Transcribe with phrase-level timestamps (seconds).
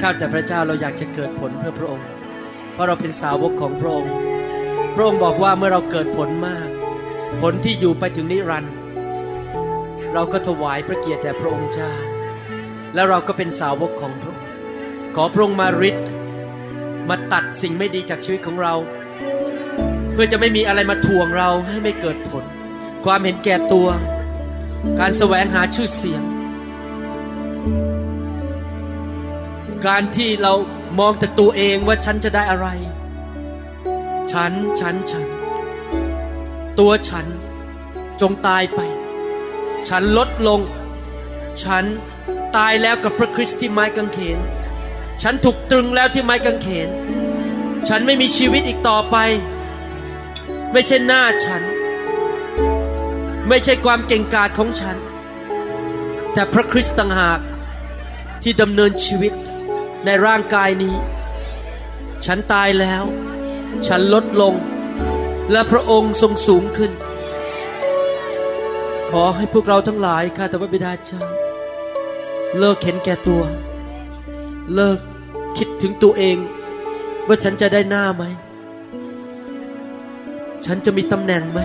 [0.00, 2.06] ข้าแต่พระเจ้าเราอยากจะเกิดผลเพื่อพระองค์
[2.72, 4.12] เพราะเราเป็นสาวกของพระองค์
[4.94, 6.68] พระองค์บอกว่าเมื่อเราเกิดผลมาก
[7.40, 8.74] ผลที่อยู่ไปถึงนิรันดร์
[10.14, 11.92] เราก็ถวายพระเกียรติแด่พระองค์เจ้า
[12.94, 14.46] และเราก็เป็นสาวกของพระองค์
[15.14, 15.96] ขอพระองค์มาริด
[17.08, 18.74] มาตัดสิ่งไม่ดีจากชีวิตของเรา
[20.12, 22.44] เพื่อจะไม่มีอะไรมาทวงเราให้ไม่เกิดผล
[23.04, 23.88] ความเห็นแก่ตัว
[24.98, 26.22] การแสวงหาชื่อเสียง
[29.86, 30.54] การที่เรา
[30.98, 32.68] มองแต่ตัวเองว่าฉันจะได้อะไร
[34.32, 35.26] ฉัน ฉัน ฉัน
[36.78, 37.26] ตัวฉัน
[38.20, 38.80] จงตายไป
[39.88, 40.60] ฉันลดลง
[41.62, 41.84] ฉัน
[42.56, 44.38] ตายแล้วกับพระคริสต์ที่ไม้กางเขน
[45.22, 46.88] ฉันถูกตรึงแล้วที่ไม้กางเขน
[47.88, 49.16] ฉันไม่มีชีวิตอีกต่อไป
[50.72, 51.62] ไม่ใช่หน้าฉัน
[53.48, 54.96] ไม่ใช่ความเก่งกาจของฉัน
[56.32, 57.40] แต่พระคริสต์ต่างหาก
[58.42, 59.32] ที่ดำเนินชีวิต
[60.06, 60.94] ในร่างกายนี้
[62.26, 63.04] ฉันตายแล้ว
[63.86, 64.54] ฉันลดลง
[65.50, 66.92] และพระองค์ทรงสูงขึ้น
[69.10, 71.22] ขอให้พวกเราทั้งหลายข้าแต่พระบิดาเจ้า
[72.58, 73.42] เลิกเห็นแก่ตัว
[74.74, 74.98] เลิก
[75.58, 76.36] คิดถึงตัวเอง
[77.26, 78.24] ว่าฉันจะได้หน้าไหม
[80.66, 81.60] ฉันจะมีตำแหน่งไหม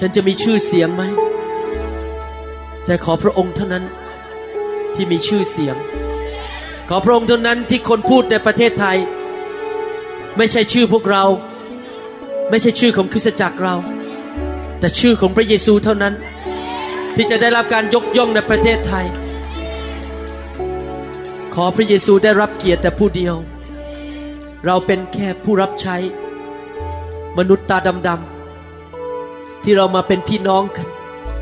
[0.00, 1.02] ฉันจะมีชื่อเสียงไหม
[2.84, 3.84] แต่ขอพระองค์เท่านั้น
[4.96, 5.76] ที่มีชื่อเสียง
[6.88, 8.98] ขอพระองค์เท่านั้นที่คนพูดในประเทศไทย
[10.36, 11.24] ไม่ใช่ชื่อพวกเรา
[12.50, 13.74] ไม่ใช่ชื่อของคริสตจักรเรา
[14.78, 16.14] แต่ชื่อของพระเยซูเท่านั้น
[17.14, 19.06] ที่จะได้รับการยกย่องในประเทศไทย
[21.54, 23.36] ขอพระเยซูได้รับเกียรติแต่ผู้เดียว
[24.64, 25.96] เราเป็นแค่ผู้รับใช้
[27.38, 27.78] มนุษย์ตา
[28.08, 30.88] ดำๆที่เรามาเป็นพี่น้องกัน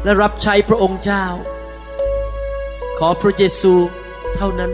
[0.04, 1.24] และรับใช้พระองค์เจ้า
[2.98, 3.72] ขอพระเยซู
[4.36, 4.72] เท่านั้น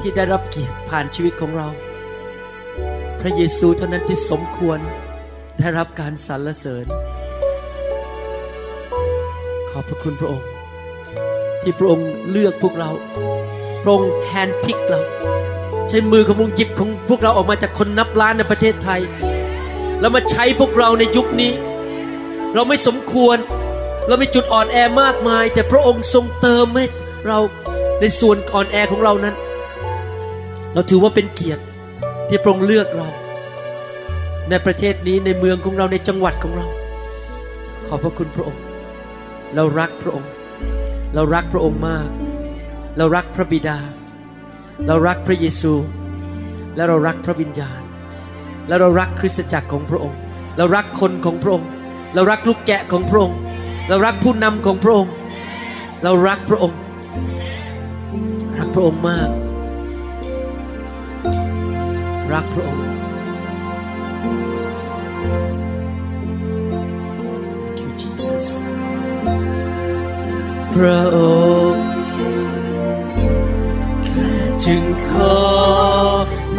[0.00, 1.68] ที่ได้รับเกียรติผ่านชีวิตของเรา
[3.20, 4.78] พระเยซูเท่านั้นที่สมควร
[5.58, 6.86] ได้รับการสรรเสริญ
[9.70, 10.48] ขอบพระคุณพระองค์
[11.62, 12.90] ที่พระองค์เลือกพวกเรา
[13.82, 15.00] พระองค์แฮนด์พิกเรา
[15.88, 19.00] ใช้มือของพระองค์หยิบของพวกเราออกมาจากคนนับล้านในประเทศไทย
[20.00, 21.52] แล้วมาใช้พวกเราในยุคนี้
[22.54, 23.36] เราไม่สมควร
[24.06, 26.84] เราไม่จุดอ่อนแอมากมาย แต่พระองค์ทรงเติมให้
[27.26, 27.38] เรา
[28.00, 29.34] ในส่วนอ่อนแอของเรานั้น
[30.72, 31.62] เราถือว่าเป็นเกียรติ
[32.28, 33.08] ที่พระองค์เลือกเรา
[34.48, 36.66] ในประเทศนี้ในเมืองของเราในจังหวัดของเรา
[37.86, 38.62] ขอบพระคุณพระองค์
[39.54, 40.30] เรารักพระองค์
[41.14, 42.08] เรารักพระองค์มาก
[42.98, 43.78] เรารักพระบิดา
[44.86, 45.72] เรารักพระเยซู
[46.76, 47.80] และเรารักพระวิญญาณ
[48.68, 50.18] และเรารักคริสตจักรของพระองค์
[50.56, 51.68] เรารักคนของพระองค์
[52.14, 53.38] เรารักลูกแกะของพระองค์
[53.88, 55.12] เรารักผู้นำของพระองค์
[56.02, 56.78] เรารักพระองค์
[58.62, 59.30] รักพระองค์มาก
[62.32, 62.86] รักพระองค์
[67.66, 68.46] Thank you Jesus
[70.74, 71.18] พระอ
[71.72, 71.86] งค์
[74.04, 74.30] แค่
[74.64, 75.38] จึงขอ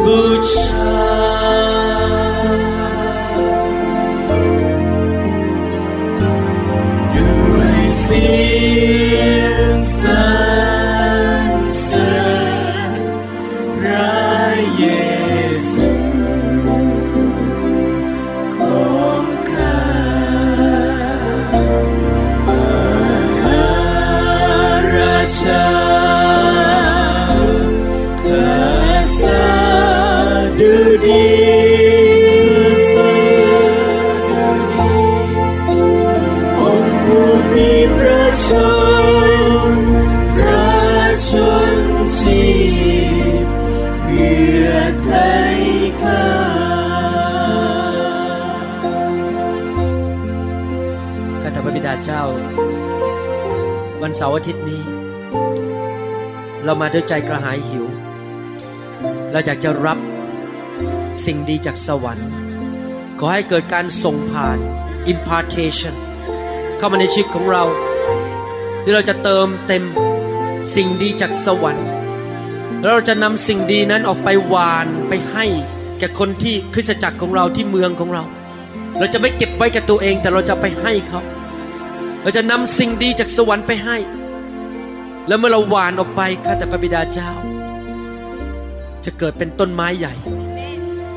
[0.18, 0.20] ู
[0.54, 1.04] ชา
[7.16, 8.24] ด้วยเสี
[9.14, 9.18] ย
[9.52, 9.53] ง
[54.04, 54.82] วันเสาร์อาทิตย์นี้
[56.64, 57.86] เรามาด้วยใจกระหายหิว
[59.30, 59.98] เราอยากจะรับ
[61.24, 62.28] สิ่งดีจากสวรรค์
[63.18, 64.58] ขอให้เกิดการส่งผ่าน
[65.12, 65.94] impartation
[66.78, 67.64] เข้ามาในชีวิตของเรา
[68.82, 69.84] ที่เราจะเติมเต็ม
[70.74, 71.88] สิ่งดีจากสวรรค์
[72.80, 75.44] แล้วเราจะนำสิ่งดีนั้นออกไปหวานไปให้
[75.98, 78.24] แก่คนที่คริสตจักรของเราที่เมืองของเรา
[78.98, 81.22] เราจะไม่เก็บไว้กับตัวเองแต่เราจะไปให้เขา
[82.24, 83.96] เราจะนำสิ่งดีจากสวรรค์ไปให้
[85.28, 87.30] แล้วเมื่อเราหวานออกไปข้าแต่พระบิดาเจ้า
[89.04, 90.14] จะเกิดเป็นต้นไม้ใหญ่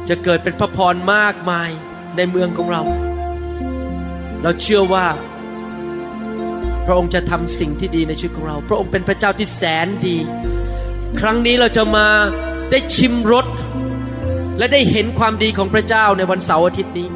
[0.09, 1.69] จะเกิดเป็นพระพรมากมาย
[2.15, 2.83] ในเมืองของเรา
[4.41, 5.05] เราเชื่อว่า
[6.85, 10.17] พระองค์จะทำสิ่งที่ดีในชีวิตของเรา พระองค์เป็นพระเจ้าที่แสนดี
[11.19, 12.07] ครั้งนี้เราจะมา
[12.71, 13.45] ได้ชิมรส
[14.57, 17.07] และได้เห็นความดีของพระเจ้าในวันเสาร์อาทิตย์นี้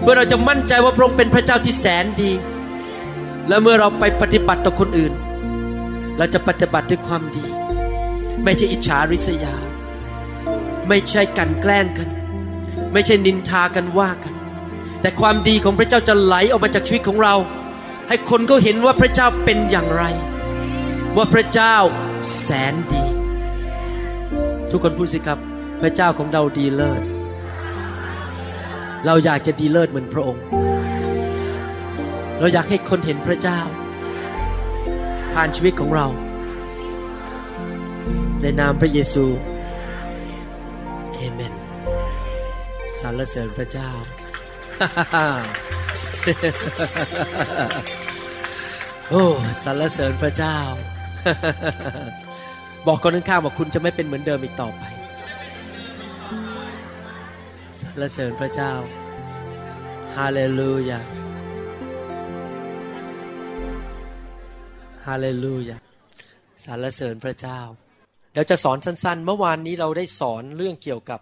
[0.00, 2.32] เพื่อเราจะมั่นใจว่าพระองค์เป็นพระเจ้าที่แสนดี
[3.48, 5.12] และเมื่อเราไปปฏิบัติต่อคนอื่น
[6.18, 7.44] เราจะปฏิบัติด้วยความดี
[8.44, 9.54] ไม่ใช่อิจฉาริษยา
[10.88, 12.08] ไม่ใช่กันแกล้งกัน
[12.92, 14.34] ไม่ใช่นินทากันว่ากัน
[15.00, 17.34] แต่ความดีของพระเจ้าจะไหลออกมาจากชีวิตของเรา
[18.08, 20.04] ให้คนเขาเห็นว่าพระเจ้าเป็นอย่างไร
[21.16, 21.76] ว่าพระเจ้า
[22.40, 23.04] แสนดี
[24.70, 25.38] ทุกคนพูดสิครับ
[25.80, 27.02] พระเจ้าของเราดีเลิศ
[29.06, 30.42] เราอยากจะดีเลิศเหมือนพระองค์
[32.42, 33.60] เราอยากให้คนเห็นพระเจ้า
[35.32, 36.06] ผ่านชีวิตของเรา
[38.40, 39.24] ในนามพระเยซู
[41.14, 41.54] เอเมน
[42.98, 43.90] สรรเสริญพระเจ้า
[49.10, 49.24] โอ้
[49.62, 50.58] สรรเสริญพระเจ้า
[52.86, 54.82] บอกคนข้างๆบอกคุณจะไม่เป็นเหมือนเดิมอีกต่อไป
[57.80, 58.72] สรรเสริญพระเจ้า
[60.16, 61.21] ฮาเลลูยา
[65.06, 65.76] ฮาเลลูยา
[66.64, 67.60] สรรเสริญพระเจ้า
[68.32, 71.20] เดี๋ยวจะสอนสั้นๆ เมื่อวานนี้เราได้สอนเรื่องเกี่ยวกับ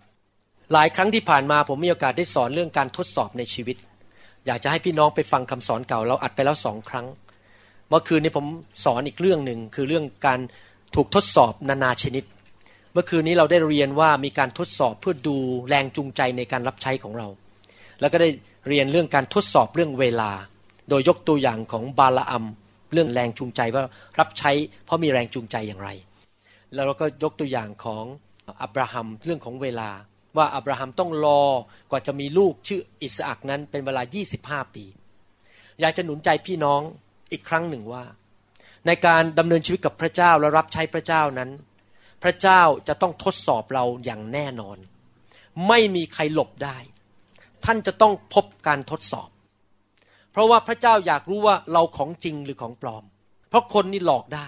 [0.73, 3.77] หลายครั้งที่ผ่านมาผมมีโอกาสได้สอนเรื่องการทดสอบในชีวิต
[4.47, 7.07] อยากจะให้พี่น้องไปฟังคำสอนเก่า เราอัดไปแล้วสองครั้ง
[7.89, 8.47] เมื่อคืนนี้ผม
[8.85, 10.41] สอนอีกเรื่องหนึ่งคือเรื่องการ
[10.95, 12.25] ถูกทดสอบนานาชนิด
[12.93, 15.37] เมื่อคืนนี้เราได้เรียนว่ามีการทดสอบเพื่อดู
[15.69, 17.29] แรงจูงใจในการรับใช้ของเรา
[18.01, 18.29] แล้วก็ได้
[18.69, 20.31] เรียนเรื่องการทดสอบเรื่องเวลา
[20.89, 22.45] โดยยกตัวอย่างของบาลาอัม
[22.93, 23.83] เรื่องแรงจูงใจว่า
[24.21, 24.51] รับใช้
[24.85, 25.91] เพราะมีแรงจูงใจอย่างไร
[26.75, 28.05] แล้วเราก็ยกตัวอย่างของ
[28.63, 29.91] อับราฮัมเรื่องของเวลา
[30.37, 31.47] ว่าอับราฮัมต้องรอ
[31.91, 34.03] กว่าจะมีลูกชื่ออิสอักนั้นเป็นเวลา
[34.39, 34.85] 25 ปี
[35.81, 36.81] อยากจะหนุนใจพี่น้อง
[37.33, 38.05] อีกครั้งหนึ่งว่า
[38.87, 41.51] ในการดำเนินชีวิตกับพระเจ้าและรับใช้พระเจ้านั้น
[42.23, 44.79] พระเจ้าจะต้องทดสอบเราอย่างแน่นอน
[45.69, 46.79] ไม่มีใครหลบได้
[47.65, 49.31] ท่านจะต้องพบการทดสอบ
[50.32, 53.04] เพราะว่าพระเจ้าอยากรู้ว่าเราของจริงหรือของปลอม
[53.50, 54.48] เพราะคนนี่หลอกได้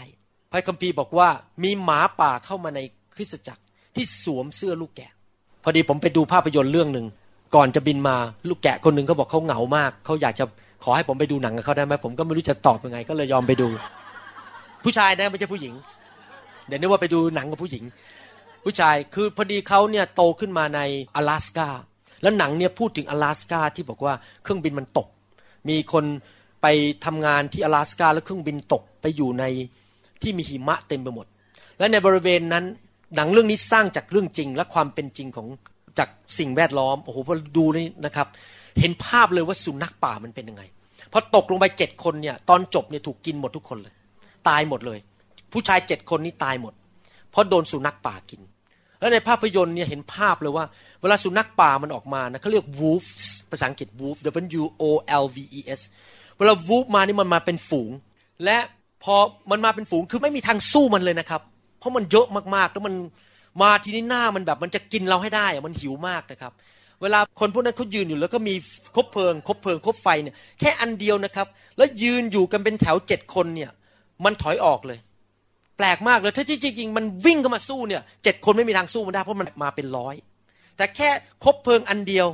[0.52, 1.30] พระคัมภีร์บอกว่า
[1.64, 2.80] มีหมาป่าเข้ามาใน
[3.16, 3.64] คริสตจักร
[3.96, 5.12] ที่สวมเสื้อลูกแกะ
[5.64, 7.06] พอดีผมไปดูภาพยนตร์เรื่องหนึ่ง
[7.56, 8.16] ก่อนจะบินมา
[8.50, 10.46] ลูกแกะคนหนึ่งเขาบอกเขาเหงามากเขาอยากจะ
[10.84, 13.68] ขอให้ผมไปดูหนังกับเขาได้ไหมผมก็ไม่รู้จะตอบยังไง ก็เลยยอมไปดู
[14.84, 15.74] ผู้ชายนะไม่ใช่ผู้หญิง
[16.68, 17.84] เดี๋ยวนึกว่าไปดูหนังกับผู้หญิง
[18.64, 20.80] ผู้ชายคือพอดีเขาเนี่ยโตขึ้นมาใน
[21.16, 21.70] 阿拉斯กา
[22.22, 24.14] แล้วหนังเนี่ยพูดถึง阿拉斯กาที่บอกว่า
[24.44, 25.08] เครื่องบินมันตก
[25.70, 26.06] มีคน
[26.62, 26.68] ไป
[27.06, 29.44] ทำงานที่阿拉斯กาแล้วเครื่องบินตกไปอยู่ใน
[30.22, 31.26] ที่มีหิมะเต็มไปหมด
[31.80, 32.66] และในบริเวณนั้น
[33.16, 35.48] หนังเรื่องนี้สร้างจากเรื่องจริง และความเป็นจริงของ
[36.00, 36.10] จาก
[36.40, 38.28] สิ่งแวดล้อมโอ้โหพอดูนี่นะครับ
[38.80, 40.64] เห็นภาพเลยว่าสุนัขป่ามันเป็นยังไง
[41.12, 43.94] พอตกลงไปเจ็ดคนเนี่ยตอนจบเนี่ยถูกกินหมดทุกคนเลย
[44.50, 45.00] ตายหมดเลย
[45.52, 46.74] ผู้ชายเจ็ดคนนี้ตายหมด
[47.32, 48.42] เพราะโดนสุนัขป่ากิน
[49.03, 50.65] แล้วในภาพยนตร์เนี่ยเห็นภาพเลยว่า
[51.01, 54.19] เวลาสุนัขป่ามันออกมานะเขาเรียก wolves ภาษาอังกฤษ wolf
[54.61, 54.85] W O
[55.23, 55.81] L V E S
[56.39, 57.91] เวลา wolf มานี่มันมาเป็นฝูง
[58.45, 58.59] และ
[59.05, 59.15] พอ
[59.51, 61.41] มันมาเป็นฝูงคือไม่มีทางสู้มันเลยนะครับ
[61.79, 62.95] เพราะมันเยอะมากๆแล้วมัน
[63.63, 66.53] มาทีนี้หน้ามันแบบมันจะกินเราให้ได้มันหิวมากนะครับ
[67.03, 68.55] เวลาคนพวกนั้นเขายืนอยู่แล้วก็มี
[68.95, 73.71] คบเพลิง คบเพลิงคบไฟเนี่ยแค่อันเดียวนะครับ แล้วยืนอยู่กันเป็นแถวเจ็ดคนเนี่ย
[74.25, 74.99] มันถอยออกเลย
[75.77, 80.15] แปลกมากเลยถ้าจริงๆมันวิ่งเข้ามาสู้เนี่ยเจ็ดคนไม่มีทางสู้มันได้เพราะมันมาเป็นร้อย
[80.77, 81.09] แต่แค่
[81.45, 82.27] คบเพลิงอันเดียว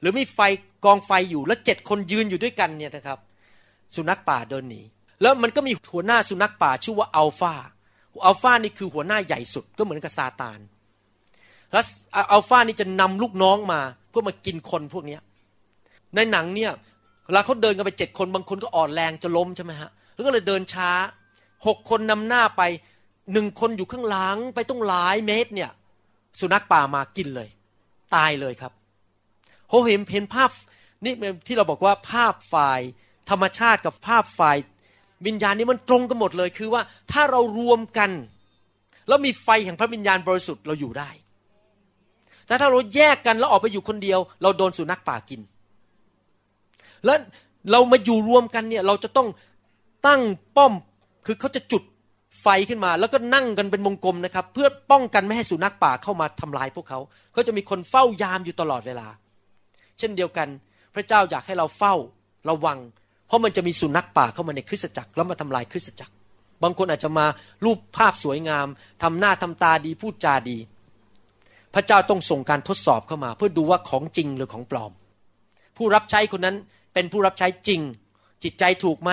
[0.00, 0.40] หรือมีไฟ
[0.84, 3.18] กองไฟอยู่แล้วเจ็ดคนยืนอยู่ด้วยกันเนี่ยนะครับ
[3.94, 4.82] สุนัขป่าเดินหนี
[5.22, 7.54] แล้วมันก็มีหัวหน้าสุนัขป่าชื่อว่าอัลฟา
[8.26, 10.58] อัลฟานี่คือหัวหน้าใหญ่สุดก็เหมือนกับซาตาน
[11.72, 11.84] แล้ว
[12.32, 15.18] อัลฟานี่จะนำลูกน้องมาเพื่อมากินคนพวกนี้
[16.14, 16.72] ในหนังเนี่ย
[17.26, 20.90] เวลาเขาเดินกันไปเจ็ดคนบางคนก็อ่อนแรงจะล้มใช่ไหมฮะแล้วก็เลยเดินช้า
[21.66, 22.62] หกคนนำหน้าไป
[23.32, 25.70] หนึ่งคนอยู่ข้างหลังไปต้องหลายเมตรเนี่ย
[26.40, 27.48] สุนัขป่ามากินเลย
[28.14, 28.72] ตายเลยครับ
[29.68, 30.50] โหเห็นเห็นภาพ
[31.04, 31.14] นี่
[31.46, 32.80] ที่เราบอกว่าภาพฝ่าย
[33.30, 34.56] ธรรมชาติกับภาพฝ่าย
[35.26, 38.10] วิญญาณนี้มันตรงกันหมดเลยคือว่าถ้าเรารวมกัน
[39.08, 41.10] แล้วมีไฟแห่งพระวิญญาณบริสุทธิ์เราอยู่ได้
[42.46, 45.40] แต่ถ้าเราแยกกันแล้วออกไปอยู่คนเดียว เราโดนสุนัขป่ากิน
[47.04, 47.18] แล้ว
[47.72, 49.28] เรามาอยู่รวมกันเนี่ยเราจะต้อง
[50.06, 50.22] ตั้ง
[50.56, 50.72] ป้อม
[51.26, 51.82] คือเขาจะจุด
[52.42, 56.98] ไฟขึ้นมา แล้วก็นั่งกันเป็นวงกลมนะครับ เพื่อป้องกันไม่ให้สุนัขป่าเข้ามาทำลายพวกเขา
[57.36, 59.08] ก็จะมีคนเฝ้ายามอยู่ตลอดเวลา
[59.98, 60.48] เช่นเดียวกัน
[60.94, 61.94] พระเจ้าอยากให้เราเฝ้า
[62.50, 62.78] ระวัง
[63.26, 66.14] เพราะมันจะมีสุนัขป่าเข้ามาในคริสตจักรแล้วมาทำลายคริสตจักร
[66.62, 67.26] บางคนอาจจะมา
[67.64, 68.66] รูปภาพสวยงาม
[69.02, 70.58] ทำหน้าทำตาดีพูดจาดี
[71.74, 74.92] พระเจ้าต้องส่งการทดสอบเข้ามา เพื่อดูว่าของจริงหรือของปลอม
[75.76, 76.56] ผู้รับใช้คนนั้น
[76.94, 77.80] เป็นผู้รับใช้จริง
[78.44, 79.10] จิตใจถูกไหม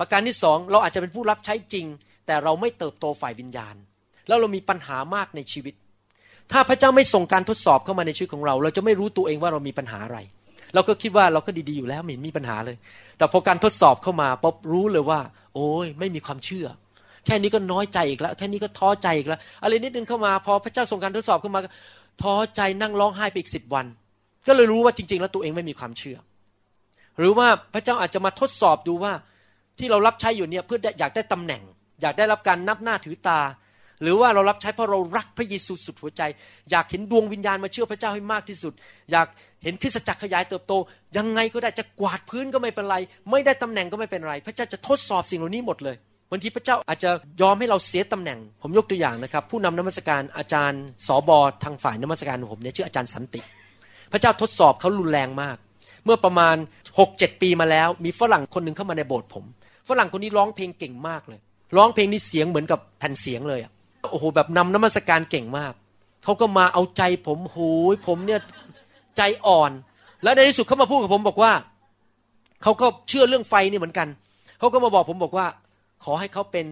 [0.00, 1.86] ประการที่สองเราอาจจะเป็นผู้รับใช้จริง
[2.26, 3.74] แต่เราไม่เติบโตฝ่ายวิญญาณ
[4.28, 5.74] แล้วเรามีปัญหามากในชีวิต
[6.52, 10.18] ถ้าพระเจ้าไม่ส่งการทดสอบเข้ามาในชีวิตของเรา เราจะไม่รู้ตัวเองว่าเรามีปัญหาอะไร
[10.74, 12.76] เราก็คิดว่าเราก็ดีๆอยู่แล้วไม่มีปัญหาเลย
[13.18, 15.20] แต่พอการทดสอบเข้ามาป๊บรู้เลยว่า
[15.54, 16.66] โอ้ยไม่มีความเชื่อ
[17.26, 21.60] แค่นี้ก็น้อยใจอีกแล้วแค่นี้ก็ท้อใจอีกแล้วอะไรนิดนึงเข้ามา พอพระเจ้าส่งการทดสอบเข้ามา
[22.22, 23.86] ท้อใจนั่งร้องไห้ไปอีกสิบวัน
[24.46, 26.18] ก็เลยรู้ว่าจริง ๆ แล้วตัวเองไม่มีความเชื่อ
[27.18, 29.12] หรือว่าพระเจ้าอาจจะมาทดสอบดูว่า
[29.80, 31.62] ที่เรารับใช้อยู่เนี่ยเพื่ออยากได้ตำแหน่ง
[32.02, 33.40] อยากได้รับการนับหน้าถือตา
[34.02, 36.22] หรือว่าเรารับใช้เพราะเรารักพระเยซูสุดหัวใจ
[36.70, 38.72] อยากเห็นดวงวิญญาณมาเชื่อพระเจ้าให้มากที่สุด
[39.12, 39.26] อยาก
[39.64, 40.72] เห็นคริสตจักรขยายเติบโต
[41.16, 42.96] ยังไงก็ได้จะกวาดพื้นก็ไม่เป็นไร
[43.30, 45.96] ไม่ได้ตำแหน่งก็ไม่เป็นไร พระเจ้าจะทดสอบสิ่งเหล่านี้หมดเลย
[46.30, 47.10] บางทีพระเจ้าอาจจะ
[47.42, 53.40] ยอมให้เราเสียตำแหน่ง ผมยกตัวอย่างนะครับ ผู้นำนมัสการอาจารย์สอบอทางฝ่ายนมัสการของผมเนี่ยชื่ออาจารย์สันติ
[54.12, 55.56] พระเจ้าทดสอบเขารุนแรงมาก
[56.04, 56.56] เมื่อประมาณ
[56.98, 59.44] หกเจ็ดปีมาแล้ว มีฝรั่งคนหนึ่งเข้ามาในโบสถ์ผม
[59.90, 61.40] ฝรั่งคนนี้ร้องเพลงเก่งมากเลย
[61.76, 63.72] ร้องเพลงนี้เสียงเหมือนกับแผ่นเสียงเลยอะ
[64.10, 65.72] โอ้โหแบบนำน้ำมัสการเก่งมาก
[66.24, 67.58] เขาก็มาเอาใจผมโห
[67.92, 68.40] ยผมเนี่ย
[69.16, 69.70] ใจอ่อน
[70.22, 71.52] แล้วในที่สุดเขามาพูดกับผมบอกว่า
[72.62, 74.08] เขาก็เชื่อเรื่องไฟนี่เหมือนกัน
[74.58, 75.46] เขาก็มาบอกผมบอกว่า
[76.04, 76.66] ขอให้เขาเป็น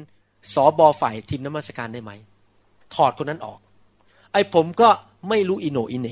[0.55, 2.13] สอบอฝ่ายทีมน้ำมัสการได้ไหม
[2.95, 3.59] ถอดคนนั้นออก
[4.33, 4.89] ไอ้ผมก็
[5.29, 6.09] ไม่รู้อิโหน่อิเหน่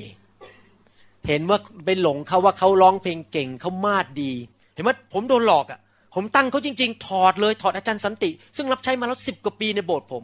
[1.27, 4.33] เห็นว่าไปหลงเขาว่าเขาร้องเพลงเก่งเขามาดดี
[4.75, 5.81] เห็นไหมผมโดนหลอกอะ่ะ
[6.17, 10.23] ผมตั้งเขาจริง ๆ ถอดเลยถอดอาจารย์สันติ ซึ่งรับใช้มาแล้วสิบกว่าปีในโบสถ์ผม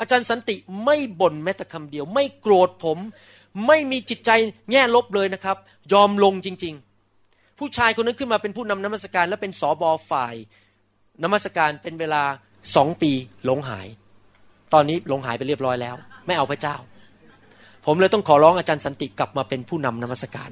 [0.00, 2.98] อาจารย์สันติไม่บ่นแม้แต่คำเดียว ไม่โกรธผม
[3.66, 4.30] ไม่มีจิตใจ
[4.70, 5.56] แง่ลบเลยนะครับ
[5.92, 6.74] ยอมลงจริง
[7.16, 10.34] ๆ ผู้ชายคนนั้นขึ้นมาเป็นผู้นำนมัสการ และเป็นสอบอฝ่าย
[11.24, 12.22] นมัสการเป็นเวลา
[12.76, 13.12] สองปี
[13.44, 13.86] หลงหาย
[14.72, 15.96] ตอนนี้หลงหายไปเรียบร้อยแล้ว
[16.26, 16.76] ไม่เอาพระเจ้า
[17.86, 20.50] ผมเลยต้องขอร้องอาจารย์สันติกลับมาเป็นผู้นำนมัสการ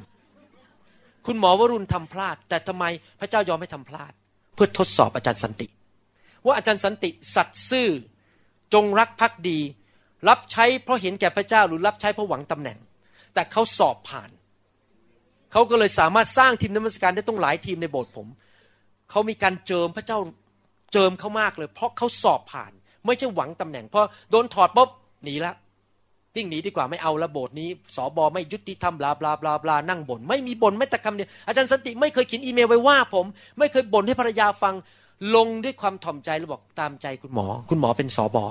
[1.27, 2.85] คุณหมอวรุณทำพลาด แต่ทำไม
[3.21, 4.13] พระเจ้ายอมให้ทำพลาด
[4.57, 5.67] เพื่อทดสอบอาจารย์สันติ
[6.45, 7.89] ว่าอาจารย์สันติสัตย์ซื่อ
[8.75, 9.59] จงรักภักดี
[10.29, 12.79] รับใช้เพราะเห็นแก่พระเจ้าหรือรับใช้เพราะหวังตำแหน่ง
[13.35, 14.31] แต่เขาสอบผ่าน
[15.53, 18.27] เขาก็เลยสามารถสร้างทีมนมัสการได้ต้องหลายทีมในโบสถ์ผม
[19.11, 20.19] เขามีการเจิมพระเจ้า
[20.93, 22.73] เจิมเขามากเลย เพราะเขาสอบผ่าน
[23.07, 24.91] ไม่ใช่หวังตำแหน่งเพอโดนถอดปุ๊บ
[25.25, 25.55] หนีละ
[26.37, 33.27] วิ่งหนีดีกว่าไม่เอาละโบสนี้สอบอไม่ยุติธรรมบลาบลาบลาบลานั่งบน่นไม่มีบ่นไม่แต่คำเดียวอาจารย์สันติไม่เคยเขียนอีเมลไว้ว่าผม
[33.59, 34.75] ไม่เคยบ่นให้ภรรยาฟัง
[35.35, 38.45] ลงด้วยความถ่อมใจแล้วบอกตามใจคุณหมอ คุณหมอเป็นสอบอ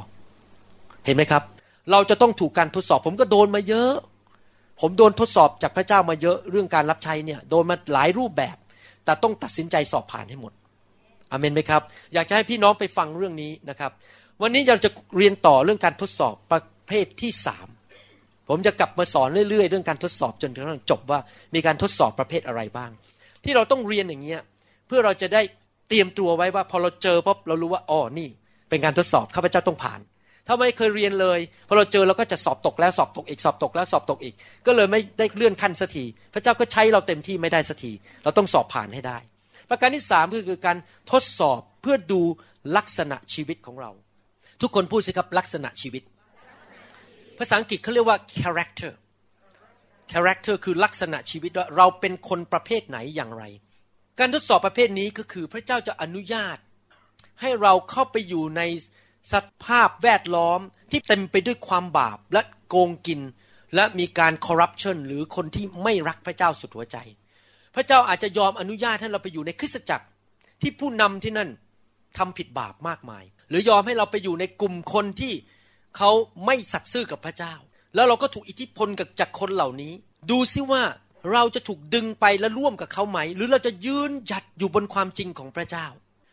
[1.06, 1.44] เห็นไหมครับ
[1.92, 3.92] เราจะต้องถูกการทดสอบ ผมก็โดนมาเยอะ
[4.82, 8.58] ผมโดนทดสอบจากพระเจ้ามาเยอะเรื่องการรับใช้เนี่ยโดนมาหลายรูปแบบ
[9.06, 10.54] แต่ต้องตัดสินใจสอบผ่านให้หมด
[11.32, 11.82] อเมนไหมครับ
[12.13, 13.92] อยากจะให้พี่น้องไปฟังเรื่องนี้นะครับ
[14.42, 17.68] วันนี้เราจะเรียนต่อเรื่องการทดสอบประเภทที่สาม
[18.50, 21.20] ผมจะกลับมาสอนเรื่อยๆ เรื่องการทดสอบจนกระทั่งจบว่า
[21.56, 22.92] มีการทดสอบประเภทอะไรบ้าง
[23.44, 24.42] ที่เราต้องเรียนอย่างเงี้ย
[24.88, 25.42] เพื่อเราจะได้
[25.90, 28.30] เตรียมตัวไว้ว่าพอเราเจอปุ๊บเรารู้ว่าอ๋อนี่
[28.70, 30.00] เป็นการทดสอบข้าพเจ้าต้องผ่าน
[30.48, 34.36] ถ้าไม่เคยเรียนเลยพอเราเจอเราก็จะสอบตกแล้วสอบตกอีกสอบตกแล้วสอบตกอีก
[34.66, 37.92] ก็เลยไม่ได้เลื่อนขั้นสักทีพระเจ้าก็ใช้เราเต็มที่ไม่ได้สักที
[38.24, 39.18] เราต้องสอบผ่านให้ได้
[39.70, 40.78] ประการที่สามคือการ
[41.12, 42.22] ทดสอบเพื่อดู
[42.78, 43.92] ลักษณะชีวิตของเรา
[44.62, 46.04] ทุกคนพูดสิครับลักษณะชีวิต
[47.39, 48.94] ภาษาอังกฤษเขาเรียกว่า character
[50.12, 53.44] character คือลักษณะชีวิตว่าเราเป็นคนประเภทไหนอย่างไร
[54.20, 56.58] การทดสอบประเภทนี้ก็คือพระเจ้าจะอนุญาต
[57.42, 58.62] ให้เราเข้าไปอยู่ใน
[59.34, 60.60] สภาพแวดล้อม
[60.92, 63.22] ที่เต็มไปด้วยความบาปและโกงกิน
[63.75, 66.98] และมีการคอร์รัปชันหรือคนที่ไม่รักพระเจ้าสุดหัวใจ
[67.75, 70.06] พระเจ้าอาจจะยอมอนุญาตให้เราไปอยู่ในคริสตจักร
[70.62, 71.50] ที่ผู้นำที่นั่น
[72.18, 75.34] ทำผิดบาปมากมาย หรือยอมให้เราไปอยู่ในกลุ่มคนที่
[75.98, 76.12] เขา
[76.46, 77.54] ไม่สัตย์ซื่อกับพระเจ้า
[77.96, 79.94] แล้วเราก็ถูกอิทธิพลกับจากคนเหล่านี้
[80.32, 80.84] ดูซิว่า
[81.34, 85.86] เราจะถูกดึงไปและร่วมกับเขาไหม หรือเราจะยืนหยัดอยู่บนความจริงของพระเจ้า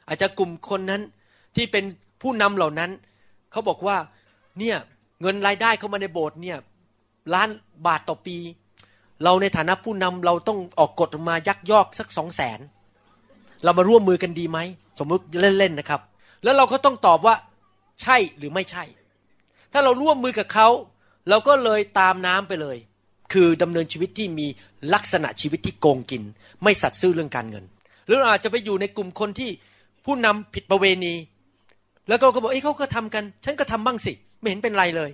[0.08, 1.02] อาจจะกลุ่มคนนั้น
[1.56, 1.84] ที่เป็น
[2.22, 2.90] ผู้นำเหล่านั้น
[3.52, 3.96] เขาบอกว่า
[4.58, 4.76] เนี่ย
[5.20, 6.58] เงินรายได้เข้ามาในโบสถ์เนี่ย
[7.34, 7.48] ล้าน
[7.86, 8.36] บาทต่อปี
[9.24, 12.60] เราในฐานะผู้นำเราต้องออกกฎมายักยอกสักสองแสน
[13.64, 14.58] เรามาร่วมมือกันดีไหม
[14.98, 15.24] สมมติ
[15.58, 16.00] เล่นๆนะครับ
[16.44, 17.34] แล้วเราก็ต้องตอบว่า
[18.02, 18.84] ใช่หรือไม่ใช่
[19.72, 20.68] ถ้าเราร่วมมือกับเขา
[21.28, 22.76] เราก็เลยตามน้ำไปเลย
[23.32, 24.46] คือดำเนินชีวิตที่มี
[24.94, 26.22] ลักษณะชีวิตที่โกงกิน
[26.62, 27.64] ไม่สัตย์ซื่อเรื่องการเงิน
[28.06, 29.50] หรืออาจจะไปอยู่ในกลุ่มคนที่
[30.04, 31.14] ผู้นำผิดประเวณี
[32.08, 35.10] แล้วก็ก็บอกเอ้ยเขาก็ทำกัน ฉันก็ทำบ้างสิ ไม่เห็นเป็นไรเลย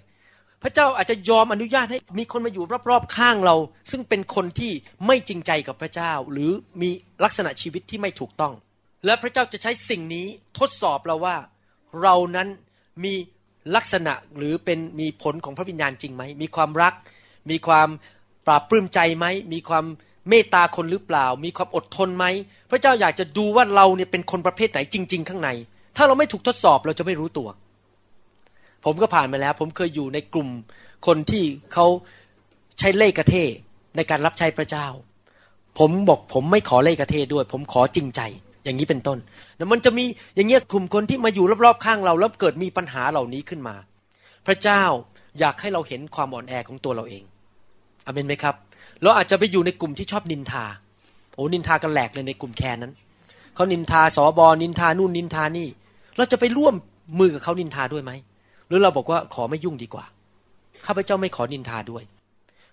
[0.63, 3.57] พระเจ้าอาจจะยอมอนุญาตให้มีคนมาอยู่รอบๆข้างเรา
[3.91, 4.73] ซึ่งเป็นคนที่
[5.07, 6.51] ไม่จริงใจกับพระเจ้า หรือ
[6.83, 6.91] มี
[7.25, 8.53] ลักษณะชีวิตที่ไม่ถูกต้อง
[9.05, 10.27] และพระเจ้าจะใช้สิ่งนี้
[10.59, 11.37] ทดสอบเราว่า
[12.03, 12.49] เรานั้น
[13.05, 13.15] มี
[13.77, 16.95] ลักษณะหรือเป็นมีผลของพระวิญญาณจริงไหม มีความรัก
[17.51, 17.89] มีความ
[18.47, 19.85] ปราบปลื้มใจไหม มีความ
[20.29, 22.25] เมตตาคนหรือเปล่า มีความอดทนไหม
[22.71, 25.51] พระเจ้าอยากจะดูว่าเราเนี่ยเป็นคนประเภทไหนจริง ๆ ข้างใน
[25.97, 27.49] ถ้าเราไม่ถูกทดสอบเราจะไม่รู้ตัว
[28.85, 30.49] ผมก็ผ่านมาแล้ว ผมเคยอยู่ในกลุ่ม
[31.07, 31.45] คนที่
[31.75, 31.87] เขา
[32.79, 33.35] ใช้เล่กระเท
[33.97, 34.87] ในการรับใช้พระเจ้า
[35.79, 38.21] ผมบอกผมไม่ขอเล่กระเทด้วย ผมขอจริงใจ
[38.69, 39.19] อย่างนี้เป็นต้น
[39.57, 40.05] แล้วมันจะมี
[40.37, 43.75] อย่างเงี้ยกลุ่มคนที่มาอยู่รอบๆข้างเราแล้วเกิดมีปัญหาเหล่านี้ขึ้นมา
[44.47, 44.83] พระเจ้า
[45.39, 47.23] อยากให้เราเห็นความอ่อนแอของตัวเราเอง
[48.07, 48.55] อเมนไหมครับ
[49.03, 50.65] เราอาจจะไปอยู่ในกลุ่มที่ชอบนินทา
[51.35, 52.93] โอ้นินทากันแหลกเลยในกลุ่มแคนนั้น
[53.55, 55.69] เขานินทาสอบอนินทานู่นนินทานี่
[56.17, 56.75] เราจะไปร่วม
[57.19, 58.13] มือกับเขานินทาด้วยไหม
[58.69, 60.05] หรือเราบอกว่าขอไม่ยุ่งดีกว่า
[60.87, 62.03] ข้าพเจ้าไม่ขอนินทาด้วย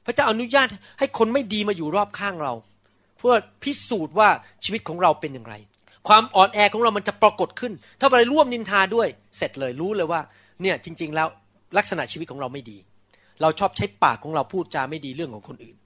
[0.06, 0.68] พระเจ้าอนุญาต
[1.00, 2.54] ให้คนไม่ดีมาอยู่รอบข้างเรา
[3.18, 3.34] เพื่อ
[3.64, 4.30] พิสูจน์ว่า
[4.64, 5.54] ชีวิตของเราเป็นอย่างไร
[6.08, 9.08] ความอ่อนแอของเรามันจะปรากฏขึ้น ถ้าไปร่วมนินทาด้วย
[9.38, 10.22] เสร็จเลยรู้เลยว่า
[10.62, 11.28] เนี่ยจริง ๆ แล้ว
[11.78, 12.78] ลักษณะชีวิตของเราไม่ดี
[13.42, 15.78] เราชอบใช้ปากของเราพูดจาไม่ดีเรื่องของคนอื่น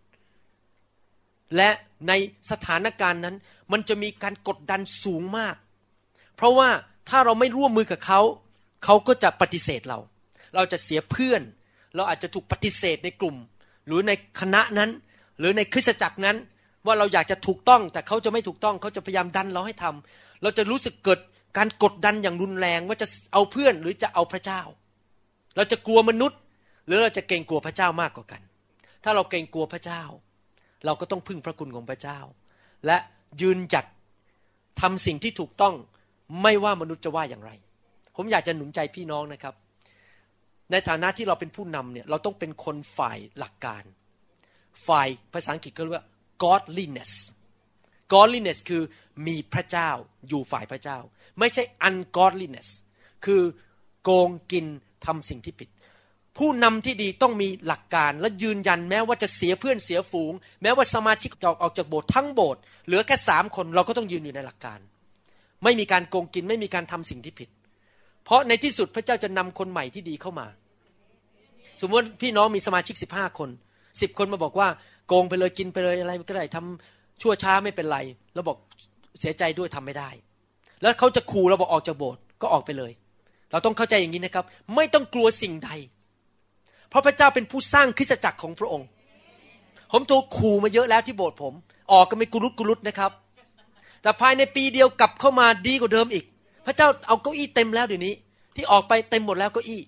[1.55, 1.69] และ
[2.07, 2.13] ใน
[2.51, 3.35] สถานการณ์นั้น
[3.71, 5.55] มันจะมีการกดดันสูงมาก
[6.35, 6.69] เพราะว่า
[7.09, 8.21] ถ้าเราไม่ร่วมมือกับเขา
[8.85, 9.99] เขาก็จะปฏิเสธเรา
[10.55, 11.41] เราจะเสียเพื่อน
[11.95, 13.35] เราอาจจะถูกปฏิเสธในกลุ่ม
[13.87, 14.89] หรือในคณะนั้น
[15.39, 16.37] หรือในคริสตจักรนั้น
[16.89, 21.19] ว่าเราอยากจะถูกต้องแต่เขาจะไม่ถูกต้องเขาจะพยายามดันเราให้ทำเราจะรู้สึกเกิด
[21.57, 24.61] การกดดันอย่างรุนแรงว่าจะเอาเพื่อนหรือจะเอาพระเจ้า
[25.55, 26.39] เราจะกลัวมนุษย์
[26.85, 28.41] หรือเราจะเกรงกลัวพระเจ้ามากกว่ากัน
[29.03, 30.03] ถ้าเราเกรงกลัวพระเจ้า
[30.85, 32.19] เราก็ต้องพึ่งพระคุณของพระเจ้า
[32.85, 32.97] และ
[33.41, 33.85] ยืนจัด
[34.81, 35.75] ทำสิ่งที่ถูกต้อง
[36.41, 37.51] ไม่ว่ามนุษย์จะว่าอย่างไร
[38.15, 39.53] ผมอยากจะหนุนใจพี่น้องนะครับ
[40.71, 43.83] ในฐานะที่เราเป็นผู้นำเนี่ยเราต้องเป็นคนฝ่ายหลักการ
[44.87, 46.05] ฝ่ายภาษาอังกฤษก็เรียกว่า
[46.43, 47.11] godliness
[48.13, 48.83] godliness คือ
[49.27, 49.89] มีพระเจ้า
[50.27, 50.99] อยู่ฝ่ายพระเจ้า
[51.39, 52.67] ไม่ใช่ ungodliness
[53.25, 53.41] คือ
[54.03, 54.65] โกงกิน
[55.05, 55.69] ทำสิ่งที่ผิด
[56.37, 64.79] ผู้นำที่ดีต้องมีหลักการและยืนยันแม้ว่าจะเสียเพื่อนเสียฝูง แม้ว่าสมาชิกออกจากโบสถ์ทั้งโบสถ์เหลือแค่สามคนเราก็ต้องยืนอยู่ในหลักการ
[65.63, 67.49] ไม่มีการโกงกินไม่มีการทำสิ่งที่ผิด
[68.23, 70.47] เพราะในที่สุดพระเจ้าจะนำคนใหม่ที่ดีเข้ามา
[71.81, 73.49] สมมติพี่น้องมีสมาชิกสิบห้าคน
[74.01, 74.69] สิบคนมาบอกว่า
[75.09, 77.97] โกงไปเลยกินไปเลยอะไรก็ได้ทำชั่วช้าไม่เป็นไร
[78.33, 78.57] เราบอก
[79.19, 80.09] เสียใจด้วยทำไม่ได้
[80.81, 82.91] แล้วเขาจะขู่เราบอกออกจากโบสถ์ก็ออกไปเลย
[83.51, 84.45] เราต้องเข้าใจอย่างนี้นะครับ
[84.75, 85.69] ไม่ต้องกลัวสิ่งใด
[86.89, 88.87] เพราะพระเจ้าเป็นผู้สร้างคริสตจักรของพระองค์
[89.91, 91.53] ผมถูกขู่มาเยอะแล้วที่โบสถ์ผม
[91.91, 93.11] ออกก็ไม่กุลุตกุลุตนะครับ
[94.01, 96.25] แต่ภายในปีเดียวกลับเข้ามาดีกว่าเดิมอีก
[96.65, 98.13] พระเจ้าเอาเก้าอี้เต็มแล้วเดี๋ยวนี้
[98.55, 99.81] ที่ออกไปเต็มหมดแล้วเก้าอี้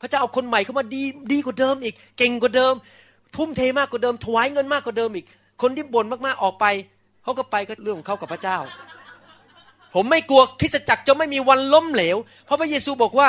[0.00, 1.02] พระเจ้าเอาคนใหม่เข้ามาดี
[1.32, 2.74] ดีกว่าเดิมอีก เก่งกว่าเดิม
[3.36, 5.26] ทุ่มเทมากกว่าเดิมถวายเงินมากกว่าเดิมอีก
[5.62, 6.66] คนที่บ่นมากๆออกไป
[7.22, 8.58] เขาก็ไปก็เรื่องของเขากับพระเจ้า
[9.94, 13.28] ผมไม่กลัวคริสตจักรจะไม่มีวันล้มเหลว เพราะพระเยซูบอกว่า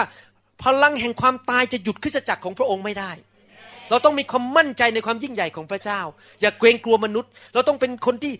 [0.63, 3.11] พลังแห่งความตายจะหยุดคริสตจักรของพระองค์ไม่ได้
[3.89, 6.01] เราต้องมีความมั่นใจในความยิ่งใหญ่ของพระเจ้า
[6.41, 8.33] อย่าเกรงกลัวมนุษย์ เราต้องเป็นคนที่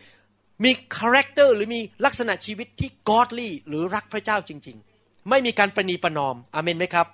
[0.64, 7.08] มี character หรือมีลักษณะชีวิตที่กอดลี่หรือรักพระเจ้าจริง ๆ ไม่มีการประนีประนอมอเมนไหมครับ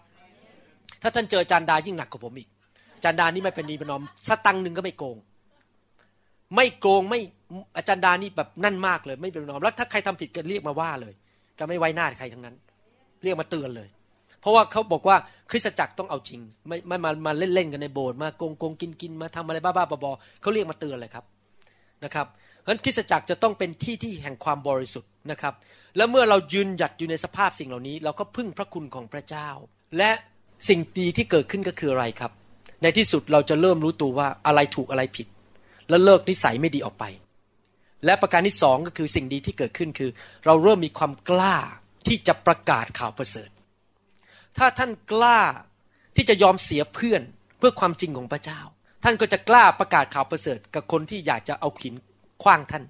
[1.02, 2.50] ถ้าท่านเจอจานดายิ่งหนักกว่าผมอีก
[3.04, 5.18] จานดานี่ไม่เประนีประนอมสตังหนึ่งก็ไม่โกง
[6.56, 7.22] ไม่โกงไม่
[7.78, 11.14] อาจารย์ดานี่แบบนั่นมากเลย ไม่เประนอมแล้วถ้าใครทำผิดก็เรียกมาว่าเลย
[11.60, 12.56] ก็ไม่ไว้หน้าใครทั้งนั้น
[13.24, 13.90] เรียกมาเตือนเลย
[14.42, 15.18] เพราะว่าเขาบอกว่า
[15.52, 20.12] คริสตจักรต้องเอาจริง ไม่ไม่มามาเล่นเล่นกันในโบสถ์มาโกงโกงกินกินมาทำอะไรบ้าบ้าบอ
[20.42, 21.26] เขาเรียกมาเตือนเลยครับ
[22.04, 22.28] นะครับ
[22.62, 25.54] เพราะฉะนั้นคริสตจักรจะต้องเป็นที่ที่แห่งความบริสุทธิ์นะครับ
[25.98, 29.50] แล้วเมื่อเรายืนหยัดอยู่ในสภาพสิ่งเหล่านี้ เราก็พึ่งพระคุณของพระเจ้า
[29.98, 30.12] และ
[30.70, 32.32] สิ่งดีที่เกิดขึ้นก็คืออะไรครับ
[32.84, 35.28] ในที่สุดเราจะเริ่มรู้ตัวว่าอะไรถูกอะไรผิด
[35.90, 37.04] แล้วเลิกนิสัยไม่ดีออกไป
[38.06, 40.12] และประการที่สองก็คือสิ่งดีที่เกิดขึ้นคือ
[40.46, 41.58] เราเริ่มมีความกล้า
[42.08, 43.50] ที่จะประกาศข่าวประเสริฐ
[44.58, 45.40] ถ้าท่านกล้า
[46.16, 47.22] ที่จะยอมเสียเพื่อน
[47.58, 48.62] เพื่อความจริงของพระเจ้า
[49.04, 51.94] ท่านก็จะกล้าประกาศข่าวประเสริฐ กับคนที่อยากจะเอาขิน
[52.44, 52.84] คว้างท่าน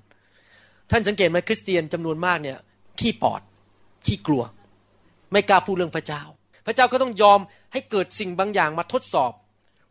[0.91, 2.58] ท่านสังเกตไหมคริสเตียนจำนวนมากเนี่ย
[2.99, 3.41] ขี้ปอด
[4.06, 4.43] ขี้กลัว
[5.32, 6.23] ไม่กล้าพูดเรื่องพระเจ้า
[6.65, 7.39] พระเจ้าก็ต้องยอม
[7.73, 9.32] ให้เกิดสิ่งบางอย่างมาทดสอบ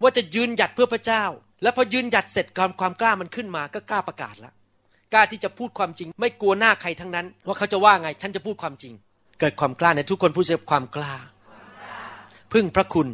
[0.03, 1.25] ว่าจะยืนหยัดเพื่อพระเจ้า
[1.63, 4.55] และพอยืนหยัดเสร็จความความกล้ามันขึ้นมาก็กล้าประกาศแล้ว
[5.13, 8.95] กล้าที่จะพูดความจริง ไม่กลัวหน้าใครทั้งนั้น ว่าเขาจะว่าไงฉันจะพูดความจริง
[9.41, 11.15] เกิดความกล้าในทุกคนพูดเสียความกล้า
[12.53, 13.09] พึ่งพระคุณ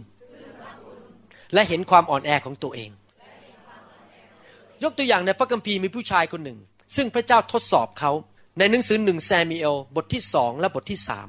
[1.55, 2.91] และเห็นความอ่อนแอของตัวเอง
[4.83, 6.59] ยกตัวอย่างในพระคัมภีร์มีผู้ชายคนหนึ่ง
[6.97, 8.13] ซึ่งพระเจ้าทดสอบเขา
[8.59, 11.29] ในหนังสือหนึ่งแซมิเอลบทที่สองและบทที่สาม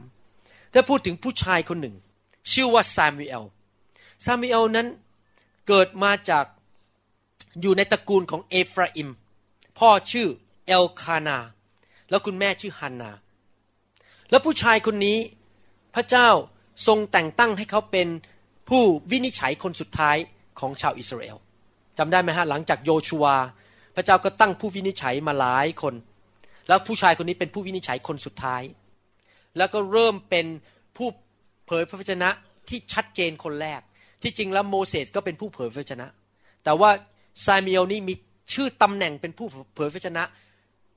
[0.74, 1.96] ได้พูดถึงผู้ชายคนหนึ่ง
[2.52, 3.44] ชื่อว่าซามูเอล
[4.26, 4.88] ซามูเอลนั้น
[5.70, 6.46] เกิดมาจาก
[7.62, 9.10] อยู่ในตระกูลของเอฟราอิม
[9.80, 10.28] พ่อชื่อ
[10.68, 11.40] เอลคานา
[12.10, 13.12] แล้วคุณแม่ชื่อฮันนา
[14.30, 15.18] แล้วผู้ชายคนนี้
[15.96, 16.30] พระเจ้า
[16.88, 18.08] ทรงแต่งตั้งให้เขาเป็น
[18.70, 20.18] ผู้วินิจฉัยคนสุดท้าย
[20.60, 21.38] ของชาวอิสราเอล
[21.98, 23.26] จำได้ไหมฮะหลังจากโยชัว
[23.96, 25.94] พระเจ้าก็ตั้งผู้วินิจฉัยมาหลายคน
[26.68, 28.62] แล้วผู้ชายคนนี้เป็นผู้วินิจฉัยคนสุดท้าย
[29.58, 30.46] แล้วก็เริ่มเป็น
[30.98, 31.08] ผู้
[31.66, 32.30] เผยพระวจนะ
[32.70, 33.82] ที่ชัดเจนคนแรก
[34.22, 36.08] ที่จริงแล้วโมเสสก็เป็นผู้เผยพระวจนะ
[36.64, 36.90] แต่ว่า
[37.46, 38.14] ซามิเอลนี่มี
[38.54, 40.24] ชื่อตำแหน่งเป็นผู้เผยพระวจนะ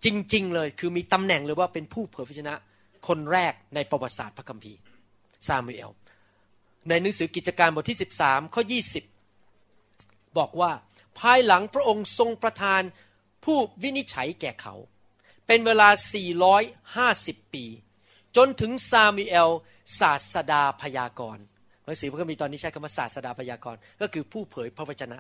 [0.05, 2.55] จริง ๆ เลยคือมีตำแหน่งเลยว่าเป็นผู้เผยพระวจนะ
[3.09, 4.79] คนแรกในประวัติศาสตร์พระคัมภีร์
[5.49, 5.91] ซามูเอล
[6.89, 8.63] ในหนังสือกิจการบทที่ 13ข้อ
[9.51, 10.73] 20 บอกว่า
[11.19, 12.83] ภายหลังพระองค์ทรงประทาน
[13.45, 14.75] ผู้วินิจฉัยแก่เขา
[15.47, 15.89] เป็นเวลา
[16.71, 17.65] 450 ปี
[18.37, 19.51] จนถึงซามูเอล
[19.99, 21.45] ศาสดาพยากรณ์
[21.93, 25.19] หนังสือพระคัมภีร์ตอนนี้ใช้คำว่าศาสดาพยากรณ์ก็คือผู้เผยพระวจนะ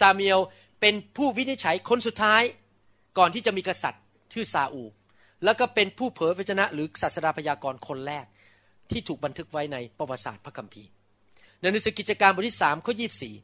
[0.00, 0.40] ซามูเอล
[0.80, 2.42] เป็นผู้วินิจฉัยคนสุดท้าย
[3.18, 4.82] ก่อนที่จะมีกษัตริย์ชื่อซาอู
[5.44, 8.26] แล้วก็เป็นผู้เผยพระวจนะ หรือศาสดาพยากรณ์คนแรก
[8.90, 10.88] ที่ถูกบันทึกไว้ในประวัติศาสตร์พระคัมภีร์
[11.60, 13.34] ในหนังสือกิจการบทที่สามข้อยีบสี่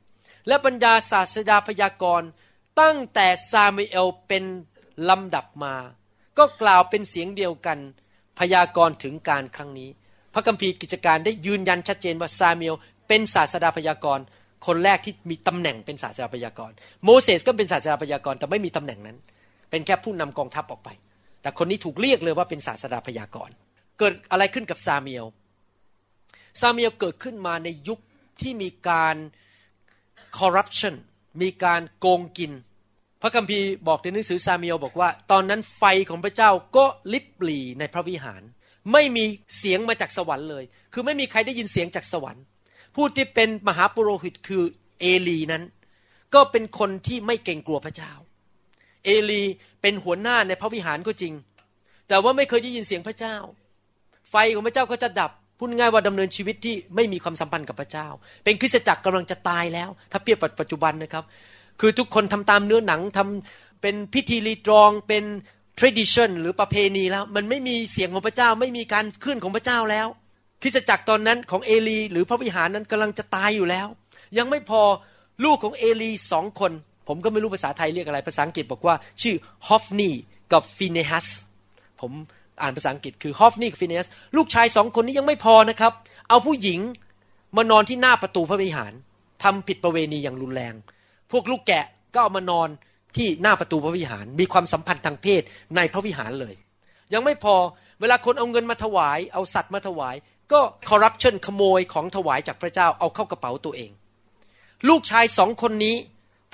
[0.47, 2.29] และบรรดาศาสดาพยากรณ์
[2.81, 4.45] ตั้งแต่ซามูเอลเป็น
[5.09, 5.75] ลำดับมา
[6.39, 7.79] ก็กล่าวเป็นเสียงเดียวกัน
[8.39, 9.91] พยากรณ์ถึงการครั้งนี้
[10.35, 12.75] พระคัมภีร์กิจการได้ยืนยันชัดเจนว่าซาเมูเอล
[13.09, 14.25] เป็นศาสดาพยากรณ์
[14.67, 19.17] คนแรกที่มีตำแหน่งเป็นศาสดาพยากรณ์โมเสสก็เป็นศาสดาพยากรณ์แต่ไม่มีตำแหน่งนั้น
[19.71, 20.89] เป็นแค่ผู้นำกองทัพออกไป
[21.43, 23.55] แต่คนนี้ถูกเรียกเลยว่าเป็นศาสดาพยากรณ์
[23.99, 25.27] เกิดอะไรขึ้นกับซาเมูเอล
[26.61, 27.99] ซาเมูเอลเกิดขึ้นมาในยุค
[28.41, 29.17] ที่มีการ
[30.39, 30.95] คอร์รัปชัน
[31.43, 32.53] มีการโกงกิน
[33.23, 38.43] พระคัมภีร์บอกในหนังสือซาเมูเอลบอกว่า ตอนนั้นไฟของพระเจ้าก็ลิบหลีในพระวิหาร
[38.93, 39.25] ไม่มี
[39.59, 42.45] เสียงมาจากสวรรค์เลย คือไม่มีใครได้ยินเสียงจากสวรรค์
[42.95, 44.63] ผู้ที่เป็นมหาปุโรหิตคือ
[45.01, 45.63] เอลีนั้น
[46.35, 48.13] ก็เป็นคนที่ไม่เกรงกลัวพระเจ้า
[49.05, 49.43] เอลี
[49.83, 51.35] เป็นหัวหน้าในพระวิหารก็จริง
[52.09, 53.37] แต่ว่าไม่เคยได้ยินเสียงพระเจ้า
[54.31, 58.09] ไฟของพระเจ้าก็จะดับพูดง่ายว่าดำเนินชีวิตที่ไม่มีความสัมพันธ์กับพระเจ้า
[58.45, 61.25] เป็นคริสตจักรกำลังจะตายแล้ว ถ้าเปรียบปัจจุบันนะครับ
[61.81, 65.25] คือทุกคนทำตามเนื้อหนังทำเป็นพิธีรีตรองเป็น
[65.79, 70.07] tradition หรือประเพณีแล้ว มันไม่มีเสียงของพระเจ้าไม่มีการเคลื่อนของพระเจ้าแล้ว
[70.63, 73.87] คริสตจักรตอนนั้นของเอลีหรือพระวิหารนั้นกำลังจะตายอยู่แล้ว
[74.39, 74.83] ยังไม่พอ
[75.45, 76.73] ลูกของเอลีสองคน
[77.09, 79.37] ผมก็ไม่รู้ภาษาไทยเรียกอะไร ภาษาอังกฤษบอกว่า ชื่อ
[79.69, 80.11] ฮอฟนี
[80.53, 81.29] กับฟินเนฮัส
[82.01, 82.13] ผม
[82.63, 85.93] อ่านภาษาอังกฤษคือฮอฟนีกับฟินเนสลูกชายสองคนนี้ยังไม่พอนะครับ
[86.29, 86.81] เอาผู้หญิง
[87.57, 88.93] มานอนที่หน้าประตูพระวิหาร
[89.43, 90.75] ทำผิดประเวณีอย่างรุนแรง
[91.31, 92.69] พวกลูกแกะก็เอามานอน
[93.17, 95.43] ที่หน้าประตูพระวิหาร มีความสัมพันธ์ทางเพศ
[95.77, 96.55] ในพระวิหารเลย
[97.13, 97.55] ยังไม่พอ
[98.01, 100.15] เวลาคนเอาเงินมาถวาย เอาสัตว์มาถวาย
[100.53, 103.91] ก็คอร์รัปชันขโมยของถวายจากพระเจ้าเอาเข้ากระเป๋าตัวเอง
[104.89, 105.97] ลูกชายสองคนนี้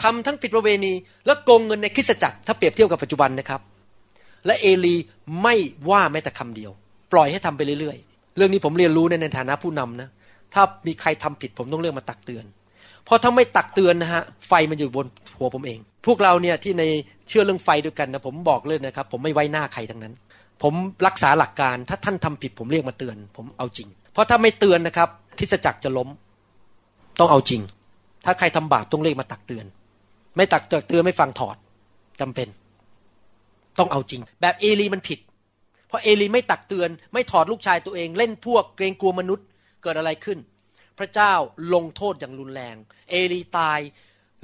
[0.02, 0.92] ทำทั้งผิดประเวณี
[1.26, 3.60] และโกงเงินในคริสตจักรถ้าเปรียบเทียบกับปัจจุบันนะครับ
[4.46, 4.96] และเอลี
[5.42, 5.54] ไม่
[5.90, 6.72] ว่าแม้แต่คำเดียว
[7.12, 10.08] ปล่อยให้ทำไปเรื่อยๆ เรื่องนี้ผมเรียนรู้ในในฐานะผู้นำนะ
[10.54, 12.44] ถ้ามีใครทำผิดผมต้องเรียกมาตักเตือน
[13.10, 15.06] เพราะถ้าไม่ตักเตือนนะฮะไฟมันอยู่บน
[15.38, 16.84] หัวผมเอง พวกเราเนี่ยที่ใน
[17.28, 20.14] เชื่อเรื่องไฟด้วยกันนะผมบอกเลยนะครับ ผมไม่ไว้หน้าใครทั้งนั้น
[20.62, 20.74] ผม
[21.06, 26.08] รักษาหลักการถ้าท่านทำผิดผมเรียกมาเตือน ผมเอาจริง เพราะถ้าไม่เตือนนะครับคิสจักรจะล้ม
[27.18, 27.60] ต้องเอาจริง
[28.24, 29.64] ถ้าใครทำบาปต้องเรียกมาตักเตือน
[30.36, 31.56] ไม่ตักเตือนไม่ฟังถอด
[32.20, 32.48] จำเป็น
[33.78, 35.18] ต้องเอาจริง แบบเอลีมันผิด
[35.88, 39.46] เพราะเอลีไม่ตักเตือน ไม่ถอดลูกชายตัวเอง เล่นพวกเกรงกลัวมนุษย์
[39.82, 40.38] เกิดอะไรขึ้น
[41.00, 41.32] พระเจ้า
[41.74, 42.76] ลงโทษอย่างรุนแรง
[43.10, 43.80] เอลีตาย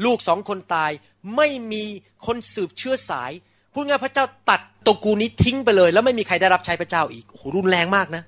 [0.05, 0.91] ลูกสองคนตาย
[1.37, 1.85] ไม่มี
[2.27, 3.33] คนสืบเชื้อสาย
[3.73, 8.23] พูดง่ายพระเจ้าตัดตระกูลนี้ทิ้งไปเลย แล้วไม่มีใครได้รับใช้พระเจ้าอีกโอ้โหรุนแรงมากนะ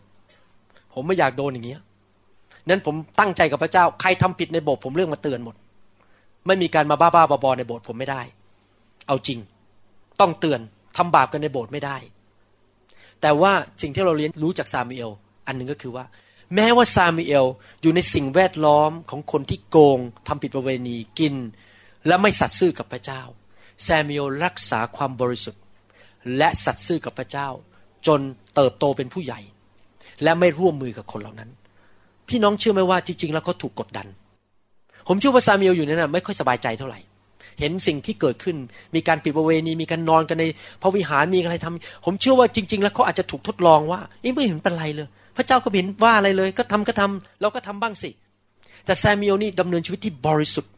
[0.94, 1.80] ผมไม่อยากโดนอย่างเงี้ย
[2.68, 5.56] นั้นผมตั้งใจกับพระเจ้า ใครทำผิดในโบสถ์ผมเรื่องมาเตือนหมด
[6.46, 8.22] ไม่มีการมาบ้าบ้าบอในโบสถ์ผมไม่ได้
[9.06, 9.38] เอาจริง
[10.20, 10.60] ต้องเตือน
[10.96, 11.96] ทำบาปกันในโบสถ์ไม่ได้
[13.20, 15.10] แต่ว่าสิ่งที่เราเรียนรู้จากซามูเอล
[15.46, 16.04] อันหนึ่งก็คือว่า
[16.54, 17.46] แม้ว่าซามูเอล
[17.82, 21.34] อยู่ในสิ่งแวดล้อมของคนที่โกงทำผิดประเวณีกิน
[22.06, 23.22] และไม่สัตย์ซื่อกับพระเจ้า
[23.86, 25.62] ซามูเอลรักษาความบริสุทธิ์
[26.36, 27.48] และสัตย์ซื่อกับพระเจ้า
[28.06, 28.20] จน
[28.54, 29.40] เติบโตเป็นผู้ใหญ่
[30.22, 31.50] และไม่ร่วมมือกับคนเหล่านั้น
[32.28, 34.06] พี่น้องเชื่อไหมว่าจริงๆแล้วเขาถูกกดดัน
[35.08, 37.00] ผมเชื่อว่าซามูเอลอยู่นั้นไม่ค่อยสบายใจเท่าไหร่
[37.60, 38.56] เห็นสิ่งที่เกิดขึ้น
[38.94, 40.44] มีการปิดประเวณี มีการนอนกันใน
[40.82, 44.00] พระวิหาร มีอะไรทำผมเชื่อว่าจริง ๆ แล้วเขาอาจจะถูกทดลองว่า
[44.34, 45.08] ไม่เห็นเป็นไรเลย
[45.38, 48.10] พระเจ้าก็เห็นว่าอะไรเลย ก็ทำก็ทำเราก็ทำบ้างสิ
[48.84, 50.72] แต่แซมิโอนี่ดำเนินชีวิตที่บริสุทธิ์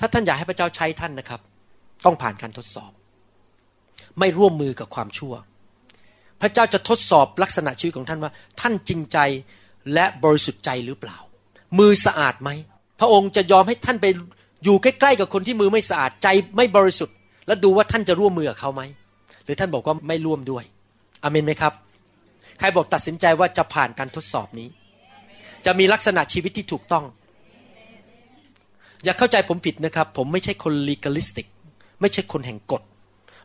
[0.00, 1.40] ถ้าท่านอยากให้พระเจ้าใช้ท่านนะครับ
[2.04, 2.92] ต้องผ่านการทดสอบ
[4.18, 5.34] ไม่ร่วมมือกับความชั่ว
[6.40, 9.18] พพระเจ้าจะทดสอบลักษณะชีวิตของท่านว่า ท่านจริงใจ
[9.94, 11.16] และบริสุทธิ์ใจหรือเปล่า
[11.78, 12.50] มือสะอาดไหม
[13.00, 14.06] พระองค์จะยอมให้ท่านไป
[14.64, 18.82] อยู่ใกล้ๆกับคนที่มือไม่สะอาดใจไม่บริสุทธิ์ แล้วดูว่าท่านจะร่วมมือกับเขาไหม
[19.44, 20.64] หรือท่านบอกว่าไม่ร่วมด้วย
[21.22, 21.72] อเมนไหมครับ
[22.58, 24.68] ใครบอกตัดสินใจว่าจะผ่านการทดสอบนี้
[25.66, 27.04] จะมีลักษณะชีวิตที่ถูกต้อง
[29.04, 31.46] อย่าเข้าใจผมผิดนะครับ ผมไม่ใช่คน legalistic
[32.00, 32.82] ไม่ใช่คนแห่งกฎ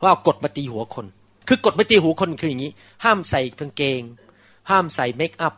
[0.02, 1.06] ว่าเอากฎมาตีหัวคน
[1.48, 2.72] คือกฎมาตีหัวคนคืออย่างนี้
[3.04, 4.02] ห้ามใส่กางเกง
[4.70, 5.54] ห้ามใส่เมคอัพ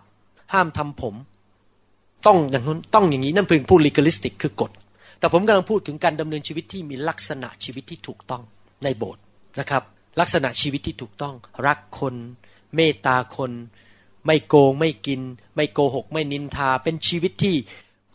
[0.54, 1.16] ห้ามทำผม
[2.28, 4.72] ต้องอย่างนั้นต้องอย่างนี้นั่นเป็นผู้ legalistic คือกฎ
[5.20, 8.42] แต่ผมกำลังพูดถึงการดำเนินชีวิตที่มีลักษณะชีวิตที่ถูกต้อง
[8.84, 9.22] ในโบสถ์
[9.60, 9.84] นะครับ
[10.20, 11.36] ลักษณะชีวิตที่ถูกต้อง
[11.68, 12.16] รักคน
[12.76, 13.52] เมตตาคน
[14.26, 15.22] ไม่โกงไม่กิน
[15.56, 17.56] ไม่โกหก ไม่นินทา เป็นชีวิตที่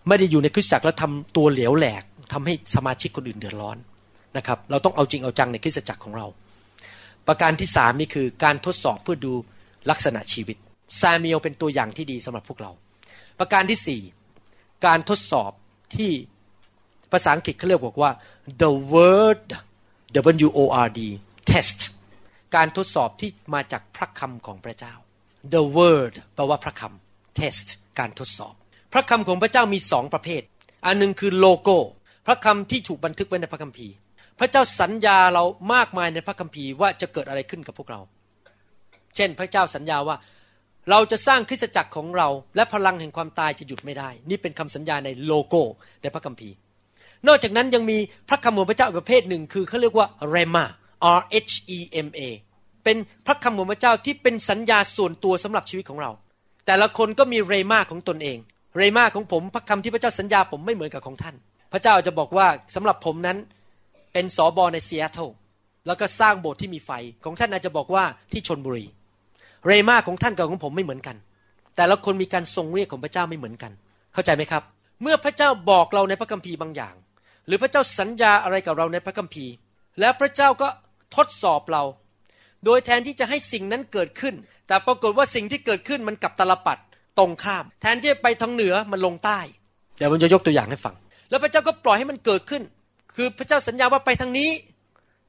[0.08, 3.76] ไม่ได้อยู่ในคริสตจักรแล้วทำตัวเหลวแหลกทำให้สมาชิกคนอื่นเดือดร้อน
[4.36, 6.26] นะครับเราต้องเอาจริงเอาจังในคริสตจักรของเรา
[7.26, 9.32] ประการที่สามนี่คือการทดสอบเพื่อดู
[9.90, 10.56] ลักษณะชีวิต
[11.00, 12.70] ซามียลเป็นตัวอย่างที่ดีสำหรับพวกเรา
[13.38, 14.02] ประการที่สี่
[14.86, 15.50] การทดสอบ
[15.96, 16.10] ที่
[17.12, 18.10] ภาษาอังกฤษเขาเรียกบอกว่า
[18.62, 19.46] the word
[20.46, 21.00] W O R D
[21.50, 21.78] test
[22.54, 24.94] การทดสอบที่มาจากพระคำของพระเจ้า
[25.54, 27.66] the word แปลว่าพระคำ test
[27.98, 28.54] การทดสอบ
[28.92, 30.42] พระคำของพระเจ้ามีสองประเภท
[30.86, 31.76] อันหนึ่งคือโลโก้
[32.26, 33.94] พระคำที่ถูกบันทึกไว้ในพระคัมภีร์
[34.38, 38.00] พระเจ้าสัญญาเรามากมายในพระคัมภีร์ว่าจะเกิดอะไรขึ้นกับพวกเรา
[39.16, 40.16] เช่น พระเจ้าสัญญาว่า
[40.90, 45.62] เราจะสร้างคริสตจักรของเราและพลังแห่งความตายจะหยุดไม่ได้ นี่เป็นคำสัญญาในโลโก้
[46.02, 46.54] ในพระคัมภีร์
[47.28, 50.64] นอกจากนั้นยังมีพระคำของพระเจ้าอีกประเภทหนึ่ง คือเขาเรียกว่าเรมา
[51.18, 52.20] R H E M A
[52.84, 56.10] เป็นพระคำของพระเจ้าที่เป็นสัญญาส่วนตัวสำหรับชีวิตของเรา
[56.66, 58.38] แต่ละคนก็มีเรมาของตนเอง
[58.76, 61.34] เรมาของผมพระคำที่พระเจ้าสัญญาผมไม่เหมือนกับของท่าน
[61.72, 63.38] พระเจ้าจะบอกว่าสำหรับผมนั้น
[64.12, 65.28] เป็นสอบอในซีแอตเทิล
[65.86, 66.90] แล้วก็สร้างโบสถ์ที่มีไฟ
[67.24, 68.84] ของท่านอาจจะบอกว่าที่ชลบุรี
[69.66, 71.16] เรมาของท่านกับของผมไม่เหมือนกัน
[71.76, 73.72] แต่ละคนมีการทรงเรียกของพระเจ้าไม่เหมือนกัน
[74.14, 74.62] เข้าใจไหมครับ
[75.02, 76.94] เมื่อพระเจ้าบอกเราในพระคัมภีร์บางอย่าง
[77.46, 79.52] หรือพระเจ้าสัญญาอะไรกับเราในพระคัมภีร์
[80.00, 80.68] แล้วพระเจ้าก็
[81.16, 81.82] ทดสอบเรา
[82.64, 84.34] โดยแทนที่จะให้สิ่งนั้นเกิดขึ้น
[84.66, 86.78] แต่ปรากฏว่าสิ่งที่เกิดขึ้นมันกลับตลปัด
[87.18, 89.38] ตรงข้าม แทนที่จะไปทางเหนือมันลงใต้
[89.98, 90.94] เดี๋ยวมันจะยกตัวอย่างให้ฟัง
[91.30, 92.62] แล้วพระเจ้าก็ปล่อยให้มันเกิดขึ้น
[93.14, 94.50] คือพระเจ้าสัญญาว่าไปทางนี้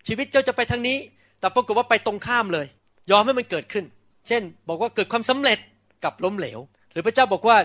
[0.08, 0.98] ชีวิตเจ้าจะไปทางนี้
[1.40, 2.68] แต่ปรากฏว่าไปตรงข้ามเลย
[3.12, 3.86] ยอมให้มันเกิดขึ้น
[4.28, 5.60] เช่น บอกว่าเกิดความสำเร็จ
[6.04, 6.60] กับล้มเหลว
[6.92, 7.58] หรือพระเจ้าบอกว่า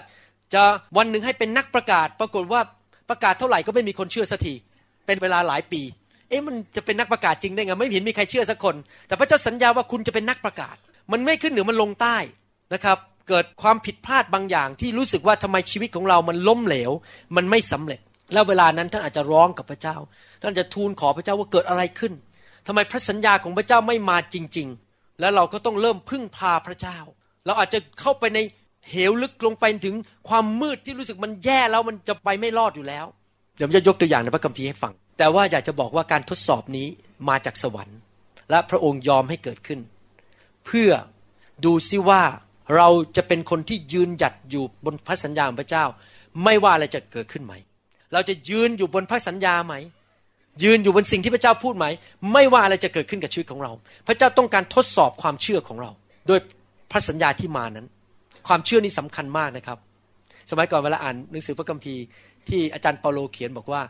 [0.54, 0.62] จะ
[0.96, 2.60] วันหนึ่งให้เป็นนักประกาศ ปรากฏว่า
[3.10, 4.54] ประกาศเท่าไหร่ก็ไม่มีคนเชื่อสักที
[5.06, 5.82] เป็นเวลาหลายปี
[6.32, 8.74] เอ๊ะมันจะเป็นนักประกาศจริงได้ไงไม่เห็นมีใครเชื่อสักคน
[9.08, 10.76] แต่พระเจ้าสัญญาว่าคุณจะเป็นนักประกาศ
[11.12, 12.16] มันไม่ขึ้นเหนือมันลงใต้
[12.74, 16.90] นะครับ เกิดความผิดพลาดบางอย่าง ที่รู้สึกว่าทำไมชีวิตของเรามันล้มเหลว
[17.36, 18.00] มันไม่สำเร็จ
[18.32, 19.96] แล้วเวลานั้นท่านอาจจะร้องกับพระเจ้า
[20.42, 22.12] ท่านจะทูลขอพระเจ้าว่าเกิดอะไรขึ้น
[22.66, 26.98] ทำไมพระสัญญาของพระเจ้าไม่มาจริง ๆ แล้วเราก็ต้องเริ่มพึ่งพาพระเจ้า
[27.46, 28.38] เราอาจจะเข้าไปใน
[28.90, 29.94] เหวลึกลงไปถึง
[30.28, 33.06] ความมืดที่รู้สึกมันแย่แล้วมันจะไปไม่รอดอยู่แล้ว
[33.56, 34.92] เดี๋ยวจะยกตัวอย่างในพระคัมภีร์ให้ฟัง
[35.22, 36.86] แต่ว่าอยากจะบอกว่าการทดสอบนี้
[37.28, 37.98] มาจากสวรรค์
[38.50, 39.80] และพระองค์ยอมให้เกิดขึ้น
[40.66, 40.90] เพื่อ
[41.64, 42.22] ดูซิว่า
[42.76, 45.84] เราจะเป็นคนที่ยืนหยัดอยู่บนพระสัญญาของพระเจ้า
[46.44, 47.54] ไม่ว่าอะไรจะเกิดขึ้นไหม
[48.12, 49.74] เราจะยืนอยู่บนพระสัญญาไหม
[50.62, 51.86] ยืนอยู่บนสิ่งที่พระเจ้าพูดไหม
[52.32, 53.72] ไม่ว่าอะไรจะเกิดขึ้นกับชีวิตของเรา
[54.06, 55.90] พระเจ้าต้องการทดสอบความเชื่อของเรา
[56.26, 56.38] โดย
[56.90, 57.86] พระสัญญาที่มานั้น
[58.48, 59.78] ความเชื่อนี้สำคัญมากนะครับ
[60.50, 62.02] สมัยก่อนเวลาอ่านหนังสือพระคัมภีร์
[62.48, 63.82] ที่อาจารย์เปาโลเขียนบอกว่า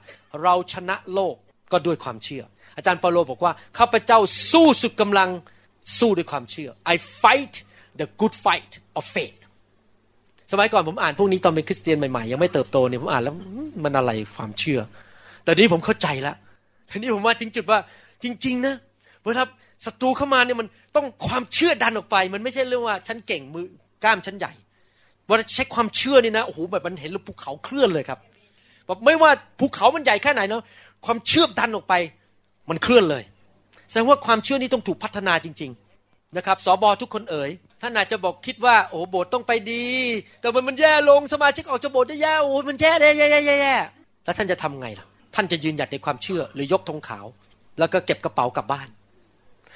[0.42, 1.34] เราชนะโลก
[1.72, 2.44] ก็ด้วยความเชื่อ
[2.76, 4.18] อาจารย์เปาโลบอกว่าข้าพเจ้า
[4.52, 5.28] สู้สุดกำลัง
[5.98, 7.54] สู้ด้วยความเชื่อ I fight
[8.00, 9.40] the good fight of faith
[10.52, 13.34] สมัยก่อนผมอ่านพวกนี้ตอนเป็นคริสเตียนใหม่ๆ ยังไม่เติบโตเนี่ยผมอ่านแล้ว
[13.84, 14.80] มันอะไรความเชื่อ
[15.44, 16.36] แต่นี้ผมเข้าใจแล้ว
[16.90, 17.78] ทีนี้ผมว่าจริงจุดว่า
[18.22, 18.74] จริง ๆ นะ
[19.24, 19.44] เวลา
[19.86, 23.66] ศัตรูเข้ามาเนี่ยมันต้องความเชื่อดันออกไป มันไม่ใช่เรื่องว่าฉันเก่งมือ
[24.04, 24.52] กล้ามฉันใหญ่
[25.26, 28.18] เวลาใช้ความเชื่อนี่นะโอ้โหแบบมันเห็นล้วภูเขาเคลื่อนเลยครับ
[28.86, 30.62] แบบไม่ว่าภูเขามันใหญ่แค่ไหนเนาะ
[31.06, 31.94] ความเชื่อดันออกไป
[32.70, 33.22] มันเคลื่อนเลย
[33.90, 35.70] แสดงว่าความเชื่อนี้ต้องถูกพัฒนาจริง
[36.04, 37.50] ๆ นะครับสอบอทุกคนเอ๋ย
[37.82, 39.86] ท่านอาจจะบอกคิดว่าโอ้โบสถ์ต้องไปดี
[40.40, 43.74] แต่มันมันแย่ลงสมาชิกออกจากโบสถ์ได้แย่โอ้มันแย่แย่แย่แย่แย่
[44.24, 47.26] แล้วท่านจะทำไงล่ะ ท่านจะยืนหยัดในความเชื่อหรือยกธงขาว
[47.78, 48.88] แล้วก็เก็บกระเป๋ากลับบ้าน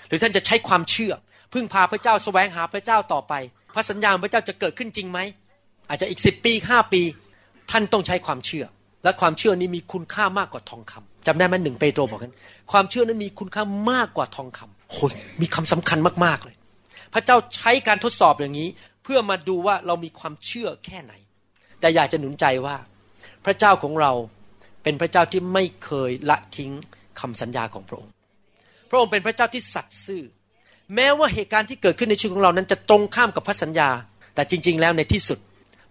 [0.08, 1.12] หรือท่านจะใช้ความเชื่อ
[1.52, 3.32] พึ่งพาพระเจ้าแสวงหาพระเจ้าต่อไป
[3.74, 5.18] พระสัญญาพระเจ้าจะเกิดขึ้นจริงไหม
[5.88, 7.02] อาจจะอีกสิบปีห้าปี
[7.70, 8.64] ท่านต้องใช้ความเชื่อ
[9.06, 12.32] และความเชื่อนี้มีคุณค่ามากกว่าทองคำจำได้ไหมหนึ่งเปโตรบอกกัน
[12.72, 16.56] ความเชื่อนั้นมีคุณค่ามากกว่าทองคำโอ้ยมีคำสำคัญมากๆเลย
[17.14, 18.68] พระเจ้าใช้การทดสอบอย่างนี้
[19.02, 21.12] เพื่อมาดูว่าเรามีความเชื่อแค่ไหน
[21.80, 22.76] แต่อยากจะหนุนใจว่า
[23.44, 24.12] พระเจ้าของเรา
[24.82, 26.72] เป็นพระเจ้าที่ไม่เคยละทิ้ง
[27.20, 28.12] คำสัญญาของพระองค์
[28.90, 30.22] พระองค์เป็นพระเจ้าที่สัตย์ซื่อ
[30.94, 33.88] แม้ว่าเหตุการณ์ที่เกิดขึ้นในชีวิตของเรานั้นจะตรงข้ามกับพระสัญญา
[34.34, 35.38] แต่จริง ๆ แล้วในที่สุด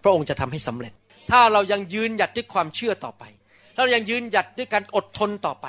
[0.02, 0.92] พระองค์จะทำให้สำเร็จ
[1.30, 3.24] ถ้าเรายังยืนหยัดด้วยความเชื่อต่อไป
[3.74, 5.66] ถ้าเรายังยืนหยัดด้วยการอดทนต่อไป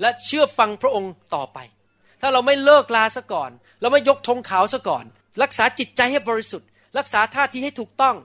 [0.00, 1.58] และเชื่อฟังพระองค์ต่อไป
[2.20, 5.04] ถ้าเราไม่เลิกลาซะก่อน เราไม่ยกธงขาวซะก่อน
[5.42, 8.16] รักษาจิตใจให้บริสุทธิ์ รักษาท่าทีให้ถูกต้อง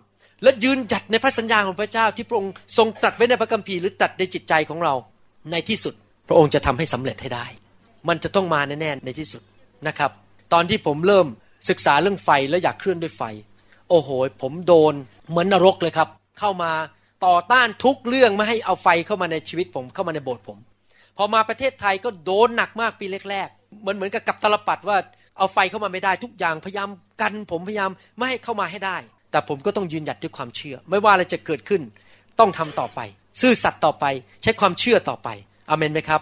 [0.44, 4.94] และยืนหยัดในพระสัญญาของพระเจ้าที่พระองค์ทรงตรัสไว้ในพระคัมภีร์หรือตรัสในจิตใจของเรา
[5.52, 5.94] ในที่สุด
[6.28, 7.46] พระองค์จะทำให้สำเร็จให้ได้
[8.08, 9.42] มันจะต้องมาแน่ๆในที่สุด
[9.88, 10.12] นะครับ
[10.54, 11.28] ตอนที่ผมเริ่ม
[11.70, 13.24] ศึกษาเรื่องไฟและอยากเคลื่อนด้วยไฟ
[13.90, 14.10] โอ้โห
[14.42, 14.94] ผมโดน
[15.30, 16.10] เหมือนนรกเลยครับ
[16.40, 16.72] เข้ามา
[17.26, 20.58] ต่อต้านทุกเรื่องไม่ให้เอาไฟเข้ามาในชีวิตผมเข้ามาในโบสถ์ผม
[21.18, 24.98] พอมาประเทศไทยก็โดนหนักมากปีแรกๆเหมือนเหมือนกับกับตลปัดว่า
[25.38, 26.90] เอาไฟเข้ามาไม่ได้ทุกอย่างพยายาม
[27.22, 28.98] กันผมพยายามไม่ให้เข้ามาให้ได้
[29.32, 31.82] แต่ผมก็ต้องยืนหยัดด้วยความเชื่อ ไม่ว่าอะไรจะเกิดขึ้น
[32.40, 33.00] ต้องทำต่อไป
[33.42, 34.06] ซื่อสัตย์ต่อไป
[34.44, 35.30] ใช้ความเชื่อต่อไป
[35.70, 36.22] อเมนไหมครับ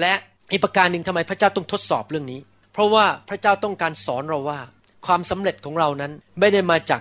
[0.00, 0.12] และ
[0.52, 2.40] อีกประการหนึ่งทำไมพระเจ้าต้องทดสอบเรื่องนี้
[2.72, 4.58] เพราะว่าพระเจ้าต้องการสอนเราว่า
[5.06, 7.00] ความสำเร็จของเรานั้นไม่ได้มาจาก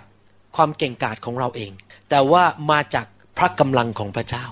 [0.56, 1.72] ความเก่งกาจของเราเอง
[2.10, 3.06] แต่ว่ามาจาก
[3.38, 4.46] พระกำลังของพระเจ้า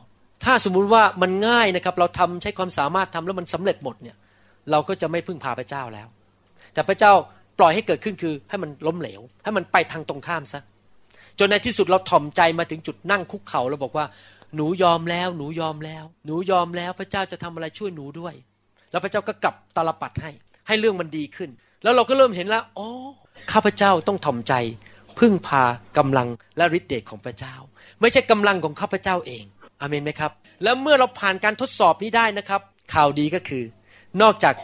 [0.45, 4.15] ถ้าสมมุติว่ามันง่ายนะครับ เราทำใช้ความสามารถทำแล้วมันสำเร็จหมดเนี่ย
[4.71, 6.07] เราก็จะไม่พึ่งพาพระเจ้าแล้ว
[6.73, 7.11] แต่พระเจ้า
[7.59, 10.61] ปล่อยให้เกิดขึ้นคือ ให้มันล้มเหลว ให้มันไปทางตรงข้ามซะ
[11.39, 14.05] จนในที่สุดเราถ่อมใจมาถึงจุดนั่งคุกเข่าแล้วบอกว่า
[14.55, 18.33] หนูยอมแล้ว หนูยอมแล้ว หนูยอมแล้วพระเจ้าจะทำอะไรช่วยหนูด้วย
[18.91, 20.31] แล้วพระเจ้าก็กลับตาลปัดให้
[20.67, 21.49] ให้เรื่องมันดีขึ้น
[21.83, 22.87] แล้วเราก็เริ่มเห็นแล้วอ๋อ
[23.51, 24.53] ข้าพเจ้าต้องถ่อมใจ
[25.19, 25.63] พึ่งพา
[25.97, 27.55] กำลังและฤทธิ์เดชของพระเจ้า
[28.01, 29.43] ไม่ใช่กำลังของข้าพเจ้าเอง
[29.79, 30.31] อเมนไหมครับ
[30.63, 32.61] แล้วเมื่อเราผ่านการทดสอบนี้ได้นะครับ
[32.93, 33.63] ข่าวดีก็คือ
[34.21, 34.55] นอกจาก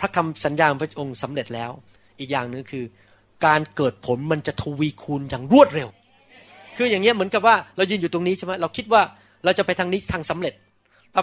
[0.00, 1.70] พระคำสัญญาของพระองค์สำเร็จแล้ว
[2.18, 2.84] อีกอย่างหนึ่งคือ
[3.46, 5.88] การเกิดผลมันจะทวีคูณอย่างรวดเร็ว
[6.76, 9.02] คืออย่างเงี้ยเหมือนกับว่าเรายืนอยู่ตรงนี้ใช่ไหมเราคิดว่า
[9.44, 10.54] เราจะไปทางนี้ทางสำเร็จ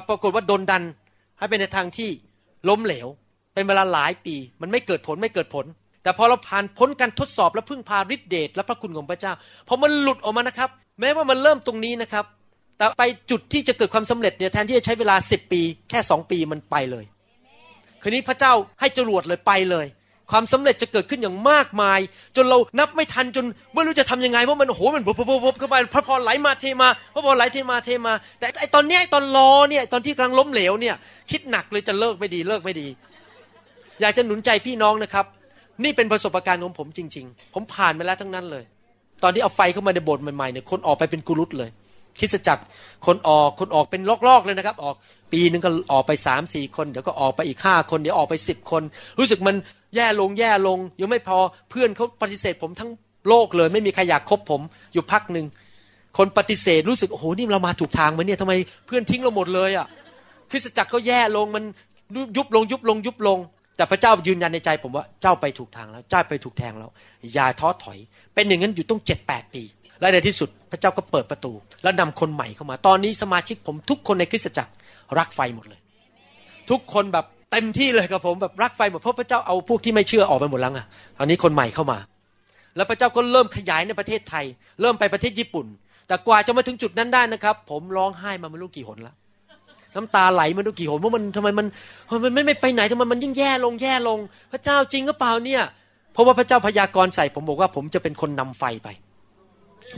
[0.09, 0.83] ปรากฏว่าโดนดัน
[1.37, 2.09] ให้ไปในทางที่
[2.69, 3.07] ล้มเหลว
[3.53, 5.65] เป็นเวลาหลายปี มันไม่เกิดผลไม่เกิดผล
[6.03, 9.33] แต่พอเราผ่านพ้นการทดสอบและพึ่งพาฤทธิเดชและพระคุณของพระเจ้า
[9.67, 12.25] พอมันหลุดออกมานะครับ แม้ว่ามันเริ่มตรงนี้นะครับ
[12.77, 17.05] แต่ไปจุดที่จะเกิดความสำเร็จเนี่ยแทนที่จะใช้เวลาสิบปี แค่สองปีมันไปเลย
[18.01, 19.87] คืนนี้พระเจ้าให้จรวดเลยไปเลย
[20.31, 21.99] ความสำเร็จจะเกิดขึ้นอย่างมากมาย
[22.35, 30.95] จนเรานับไม่ทันจนไม่รู้จะทำยังไงเพราะมันโอ้โหมันบบบุบบุบเข้าไปพระพรไหลมาเทมาพระพรไหลเทมาเทมา แต่ไอตอนนี้ไอตอนรอเนี่ยตอนที่กำลังล้มเหลวเนี่ย
[31.31, 32.87] คิดหนักเลยจะเลิกไม่ดีเลิกไม่ดี
[34.01, 35.25] อยากจะหนุนใจพี่น้องนะครับ
[35.83, 38.63] นี่เป็นประสบการณ์ของผมจริง ๆ ผมผ่านมาแล้วทั้งนั้นเลย
[39.23, 41.69] ตอนที่เอาไฟเข้ามาในโบสถ์ใหม่ๆเนี่ยคนออกไปเป็นกุลุตเลย
[42.19, 42.63] คริสตจักร
[43.05, 44.95] คนออกคนออกเป็นลอกๆเลยนะครับ ออก
[45.31, 48.83] ปีนึงก็ออกไปสามสี่คนเดี๋ยวก็ออกไปอีกห้าคนเดี๋ยวออกไปสิบคน
[49.19, 49.55] รู้สึกมัน
[49.95, 51.37] แย่ลงแย่ลง ยังไม่พอ
[51.69, 52.89] เพื่อนเขาปฏิเสธผมทั้ง
[53.29, 54.61] โลกเลย ไม่มีใครอยากคบผม
[54.93, 55.45] อยู่พักหนึ่ง
[56.17, 58.53] คนปฏิเสธรู้สึกโอ้โหนี่เรามาถูกทางไหมเนี่ยทำไม
[58.87, 59.87] เพื่อนทิ้งเราหมดเลยอะ
[60.51, 61.63] คริสตจักรก็แย่ลงมัน
[62.37, 63.39] ยุบลงยุบลงยุบลง
[63.79, 66.89] แต่พระเจ้ายืนยันในใจผมว่าเจ้าไปถูกทางแล้ว เจ้าไปถูกแทงแล้ว
[67.33, 67.97] อย่าท้อถอย
[68.33, 69.63] เป็นอย่างนั้นอยู่ต้องเจ็ดแปดปี
[70.01, 71.51] และในที่สุดพระเจ้าก็เปิดประตู
[71.83, 74.71] แล้วนำคนใหม่เข้ามา ตอนนี้สมาชิกผมทุกคนในคริสตจักร
[75.17, 75.79] รักไฟหมดเลย
[76.69, 80.81] ทุกคนแบบเต็มที่เลยกับผมแบบรักไฟหมดเพราะพระเจ้าเอาพวกที่ไม่เชื่อออกไปหมดแล้วไง
[81.17, 81.97] ตอนนี้คนใหม่เข้ามา
[82.75, 84.45] แล้วพระเจ้าก็เริ่มขยายในประเทศไทย
[84.81, 85.65] เริ่มไปประเทศญี่ปุ่น
[86.07, 89.15] แต่กว่าจะมาถึงจุดนั้นได้นะครับ ผมร้องไห้มาไม่รู้กี่หนแล้ว
[89.95, 91.67] น้ำตาไหลมาไม่รู้กี่หนว่ามันทำไมมัน
[92.23, 94.19] มันไม่ไม่ไปไหนทำไมมันยิ่งแย่ลงแย่ลง
[94.51, 95.61] พระเจ้าจริงก็เปล่าเนี่ย
[96.13, 98.87] เพราะว่าพระเจ้าพยากรณ์ใส่ผมบอกว่าผมจะเป็นคนนำไฟไป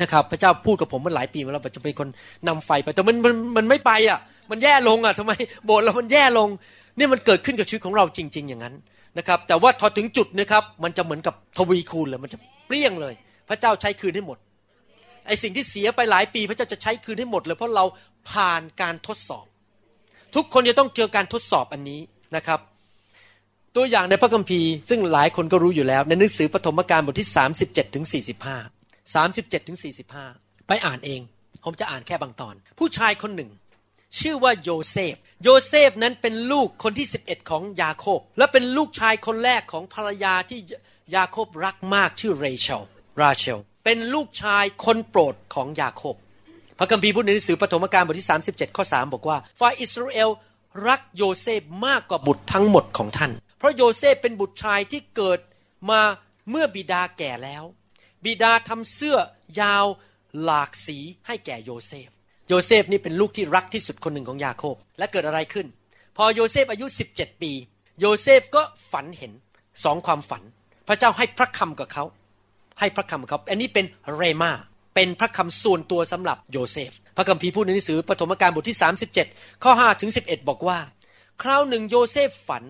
[0.02, 2.08] นะครับ พระเจ้าพูดกับผมมาหลายปีมาแล้วจะเป็นคน
[2.48, 4.20] นำไฟไปแต่มันมันมันไม่ไปอะ
[4.52, 5.32] มันแย่ลงอะทำไม
[5.66, 6.50] โบสถ์เรามันแย่ลง
[6.98, 8.76] นี่มันเกิดขึ้นกับชีวิตของเราจริง ๆ อย่างนั้น
[9.18, 13.14] นะครับ แต่ว่าพอถึงจุดนะครับมันจะเหมือนกับทวีคูณเลยมันจะเปรี้ยงเลย
[13.50, 14.38] พระเจ้าใช้คืนให้หมด
[15.28, 17.86] ไอสิ่งที่เสียไปหลายปี พระเจ้าจะใช้คืนให้หมดเลยเพราะเรา
[18.32, 19.46] ผ่านการทดสอบ
[20.36, 22.00] ทุกคนจะต้องเจอการทดสอบอันนี้
[22.36, 22.60] นะครับ
[23.76, 27.30] ตัวอย่างในพระคัมภีร์ ซึ่งหลายคนก็รู้อยู่แล้ว ในหนังสือปฐมกาลบทที่
[27.62, 28.06] 37ถึง
[28.64, 29.78] 45 37ถึง
[30.26, 31.22] 45 ไปอ่านเอง
[31.64, 33.50] ผมจะอ่านแค่บางตอน ผู้ชายคนหนึ่ง
[34.20, 40.60] ชื่อว่าโยเซฟ โยเซฟนั้นเป็นลูกคนที่ 11 ของยาโคบ และเป็นลูกชายคนแรกของภรรยาที่
[41.16, 42.84] ยาโคบรักมากชื่อเรเชล
[43.22, 46.16] ราเชลเป็นลูกชายคนโปรดของยาโคบ
[46.82, 50.30] พระคัมภีร์พูดในหนังสือปฐมกาลบทที่ 37 ข้อ 3 บอกว่าฝ่ายอิสราเอล
[50.88, 55.40] รักโยเซฟมากกว่าบุตรทั้งหมดของท่าน เพราะโยเซฟเป็นบุตรชายที่เกิด
[55.90, 56.02] มา
[56.50, 57.64] เมื่อบิดาแก่แล้ว
[58.26, 59.18] บิดาทำเสื้อ
[59.62, 59.86] ยาว
[60.44, 62.10] หลากสีให้แก่โยเซฟ
[62.48, 65.68] โยเซฟนี่เป็นลูกที่รักที่สุดคนหนึ่งของยาโคบ และเกิดอะไรขึ้น
[66.18, 67.52] พอโยเซฟอายุ 17 ปี
[68.00, 68.62] โยเซฟก็
[68.92, 69.32] ฝันเห็น
[69.84, 70.44] สองความฝัน
[70.88, 72.04] พระเจ้าให้พระคำกับเขา
[72.80, 74.52] ให้พระคำกับเขา อันนี้เป็นเรมา
[74.96, 78.78] เป็นพระคำส่วนตัวสำหรับโยเซฟ พระคัมภีร์พูดในหนังสือปฐมกาลบทที่
[79.20, 80.78] 37 ข้อ5ถึง11 บอกว่า
[81.42, 82.64] คราวหนึ่งโยเซฟฝัน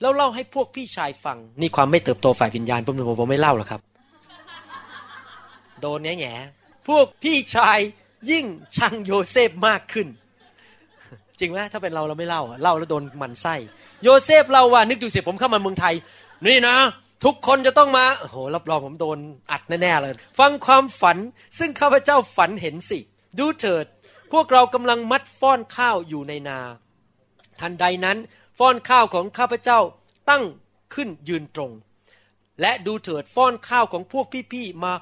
[0.00, 3.80] แล้วเล่าให้พวกพี่ชายฟัง นี่ความไม่เติบโตฝ่ายวิญญาณผมผมผมไม่เล่าหรอกครับ
[5.80, 6.34] โดนแง่แง่
[6.88, 7.78] พวกพี่ชาย
[8.30, 8.44] ยิ่ง
[8.76, 10.06] ชังโยเซฟมากขึ้น
[11.38, 13.54] จริงไหมถ้าเป็นเราเราไม่เล่าเล่าแล้วโดนมันไส้
[14.02, 15.94] โยเซฟเล่าว่านึกดูสิผมเข้ามาเมืองไทย
[16.46, 16.76] นี่นะ
[17.24, 19.18] ทุกคนจะต้องมาโอ้โหรับรองผมโดน
[19.50, 21.18] อัดแน่ๆเลย ฟังความฝัน
[21.58, 22.98] ซึ่งข้าพเจ้าฝันเห็นสิ
[23.38, 23.86] ดูเถิด
[24.32, 26.58] พวกเรากำลังมัดฟ้อนข้าวอยู่ในนา
[27.60, 28.18] ทันใดนั้น
[28.58, 29.80] ฟ้อนข้าวของข้าพเจ้า
[30.30, 30.44] ตั้ง
[30.94, 31.72] ขึ้นยืนตรง
[32.60, 34.92] และดูเถิดฟ้อนข้าวของพวกพี่ๆมา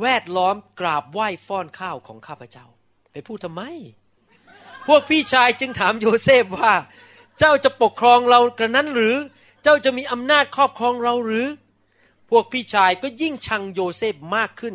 [0.00, 2.66] แวดล้อมกราบไหว้ฟ้อนข้าวของข้าพเจ้า
[3.12, 3.62] ไปพูดทำไม
[4.86, 6.72] พวกพี่ชายจึงถามโยเซฟว่า
[7.38, 9.16] เจ้าจะปกครองเรากระนั้นหรือ
[9.62, 11.46] เจ้าจะมีอำนาจครอบครองเราหรือ
[12.30, 14.74] พวกพี่ชายก็ยิ่งชังโยเซฟมากขึ้น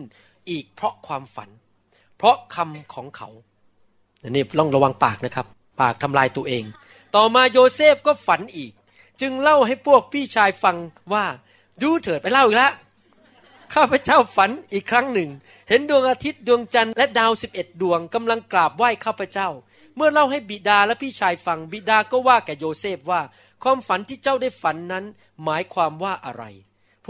[0.50, 1.50] อีกเพราะความฝัน
[2.18, 3.30] เพราะคำของเขา
[4.30, 5.46] นี่ต้องระวังปากนะครับ
[5.82, 6.64] ปากทำลายตัวเอง
[7.16, 8.72] ต่อมาโยเซฟก็ฝันอีก
[9.22, 10.78] จึงเล่าให้พวกพี่ชายฟัง
[11.14, 11.26] ว่า
[11.82, 12.74] ดูเถิดไปเล่าอีกแล้ว
[13.74, 15.30] ข้าพเจ้าฝันอีกครั้งหนึ่ง
[15.70, 19.50] เห็นดวงอาทิตย์ดวงจันทร์และดาวสิบเอ็ดดวงกำลังกราบไหว้ข้าพเจ้า
[19.96, 23.22] เมื่อเล่าให้บิดาและพี่ชายฟังบิดาก็ว่าแก่โยเซฟว่า
[23.64, 25.06] ความฝันที่เจ้าได้ฝันนั้น
[25.44, 26.44] หมายความว่าอะไร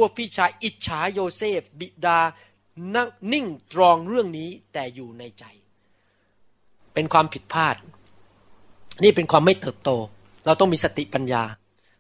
[0.04, 2.20] พวกพี่ชายอิจฉาโยเซฟ บิดา
[2.96, 5.46] นั่งนิ่งตรองเรื่องนี้แต่อยู่ในใจ
[6.94, 7.76] เป็นความผิดพลาด
[9.04, 9.90] นี่เป็นความไม่เติบโต
[10.46, 11.44] เราต้องมีสติปัญญา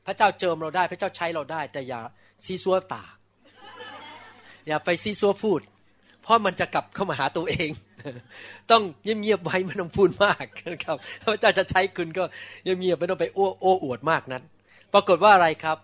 [0.05, 2.01] พระเจ้าเจิมเราได้ พระเจ้าใช้เราได้ แต่อย่า
[2.45, 3.03] ซีซัวตา
[4.67, 5.61] อย่าไปซีซัวพูด
[6.21, 7.69] เพราะมันจะกลับเข้ามาหาตัวเอง
[8.71, 10.97] ต้องเงียบๆไว้ไม่ต้องพูดมากนะครับ
[11.31, 12.23] พระเจ้าจะใช้คุณก็
[12.63, 14.43] เงียบๆไม่ต้องไปอ้โอ้อวดมากนั้น
[14.93, 15.77] ปรากฏว่าอะไรครับ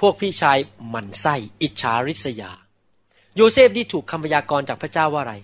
[0.00, 2.52] พวกพี่ชายหมั่นไส้อิจฉาริษยา
[3.36, 5.34] โยเซฟที่ถูกคำพยากรณ์จากพระเจ้าว่าอะไร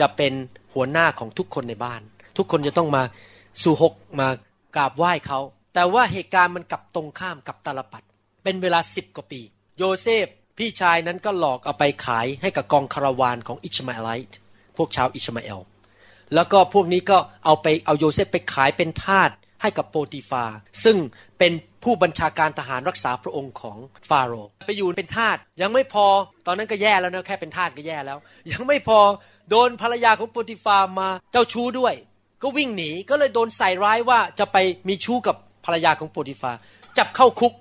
[0.00, 0.32] จะเป็น
[0.74, 2.00] หัวหน้าของทุกคนในบ้าน
[2.36, 3.02] ทุกคนจะต้องมา
[3.62, 4.28] ซูฮกมา
[4.76, 5.40] กราบไหว้เขา
[5.74, 8.02] แต่ว่าเหตุการณ์มันกลับตรงข้ามกลับตาลปัตร
[8.42, 9.40] เป็นเวลาสิบกว่าปี
[9.78, 10.26] โยเซฟ
[10.58, 14.38] พี่ชายนั้นก็หลอกเอาไปขายให้กับกองคาราวานของ Ishmaelite
[14.76, 15.60] พวกชาวอิชมาเอล
[16.34, 19.30] แล้วก็พวกนี้ก็เอาไปเอาโยเซฟไปขายเป็นทาส
[19.62, 20.44] ให้กับโปติฟา
[20.84, 20.96] ซึ่ง
[21.38, 21.52] เป็น
[21.84, 23.78] ผู้บัญชาการทหารรักษาพระองค์ของ
[24.08, 26.06] ฟาโรห์ไปอยู่เป็นทาสยังไม่พอ
[26.46, 28.18] ตอนนั้นก็แย่แล้วนะแค่เป็นทาสก็แย่แล้ว
[28.52, 28.98] ยังไม่พอ
[29.50, 31.94] โดนภรรยาของโปติฟามาเจ้าชู้ด้วย
[32.42, 34.56] ก็วิ่งหนีก็เลยโดนใส่ร้ายว่าจะไป
[34.88, 36.52] มีชู้กับภรรยาของโปติฟา
[36.98, 37.52] จับเข้าคุก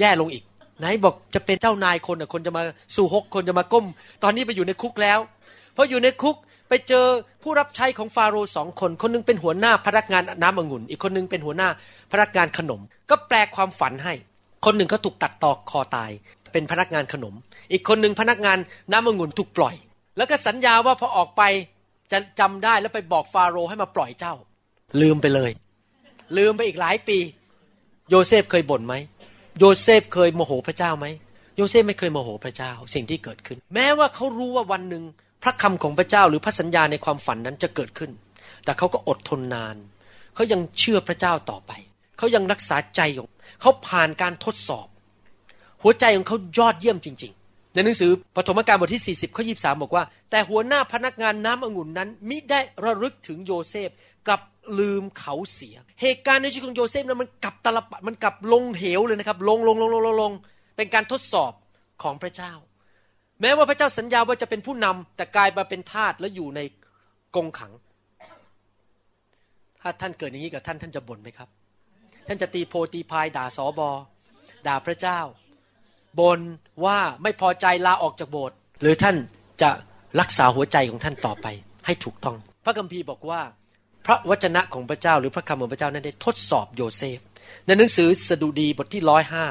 [0.00, 0.44] แย่ลงอีก
[0.78, 2.62] ไหนบอกจะเป็นเจ้านายคนอะคนจะมา
[2.96, 3.86] สู่หกคนจะมาก้ม
[4.22, 5.18] ตอนนี้ไปอยู่ในคุกแล้ว
[5.76, 6.36] พออยู่ในคุก
[6.74, 7.08] ไปเจอ
[7.42, 11.68] ผู้รับใช้ของฟาโรห์สองคน คนนึงเป็นหัวหน้าพนักงานน้ำองุ่น อีกคนนึงเป็นหัวหน้า
[12.12, 14.14] พนักงานขนม ก็แปลความฝันให้
[14.64, 16.10] คนหนึ่งเขาถูกตัดตอกคอตาย
[16.52, 17.34] เป็นพนักงานขนม
[17.72, 18.58] อีกคนหนึ่งพนักงาน
[18.92, 19.74] น้ำองุ่นถูกปล่อย
[20.16, 21.42] แล้วก็สัญญาว่าพอออกไป
[22.12, 24.34] จะจำได้แล้วไปบอกฟาโรห์ให้มาปล่อยเจ้า
[25.00, 25.50] ลืมไปเลย
[26.36, 27.18] ลืมไปอีกหลายปี
[28.10, 28.94] โยเซฟเคยบ่นไหม
[29.58, 31.06] โยเซฟเคยโมโหพระเจ้าไหม
[31.56, 35.04] โยเซฟไม่เคยโมโหพระเจ้าสิ่งที่เกิดขึ้น แม้ว่าเขารู้ว่าวันหนึ่ง
[35.44, 38.10] พระคำของพระเจ้าหรือพระสัญญาในความฝันนั้นจะเกิดขึ้น
[38.64, 39.76] แต่เขาก็อดทนนาน
[40.34, 41.72] เขายังเชื่อพระเจ้าต่อไป
[42.18, 43.28] เขายังรักษาใจของ
[43.60, 44.86] เขาผ่านการทดสอบ
[45.82, 53.90] หัวใจของเขายอดเยี่ยมจริง ๆ ในหนังสือปฐมกาลบทที่ 40ข้อ23 บอกว่า แต่หัวหน้าพนักงานน้ำองุ่นนั้น มิได้ระลึกถึงโยเซฟ
[54.26, 54.42] กลับ
[54.78, 60.32] ลืมเขาเสีย เหตุการณ์ในชีวิตของโยเซฟนั้นมันกลับตลปัดมันกลับลงเหวเลยนะครับ ลงลงลงลงลงลง
[60.76, 61.52] เป็นการทดสอบ
[62.02, 62.52] ของพระเจ้า
[63.44, 66.60] แม้ว่าพระเจ้าสัญญาว่าจะเป็นผู้นำแต่กลายมาเป็นทาสแล้วอยู่ใน
[67.34, 67.72] กรงขัง
[69.80, 71.48] ถ้าท่านเกิดอย่างนี้กับท่านท่านจะบ่นไหมครับ
[72.26, 73.90] ท่านจะตีโพตีพายด่าสอบอ
[74.66, 75.20] ด่าพระเจ้า
[76.20, 76.40] บ่น
[76.84, 79.16] ว่าไม่พอใจลาออกจากโบสถ์หรือท่าน
[79.62, 79.70] จะ
[80.20, 81.46] รักษาหัวใจของท่านต่อไป
[81.86, 83.40] ให้ถูกต้อง พระคัมภีร์บอกว่า
[84.06, 87.18] พระวจนะของพระเจ้าหรือพระคำของพระเจ้านั้นได้ทดสอบโยเซฟ
[87.66, 89.44] ในหนังสือสดุดีบทที่ร้อยห้า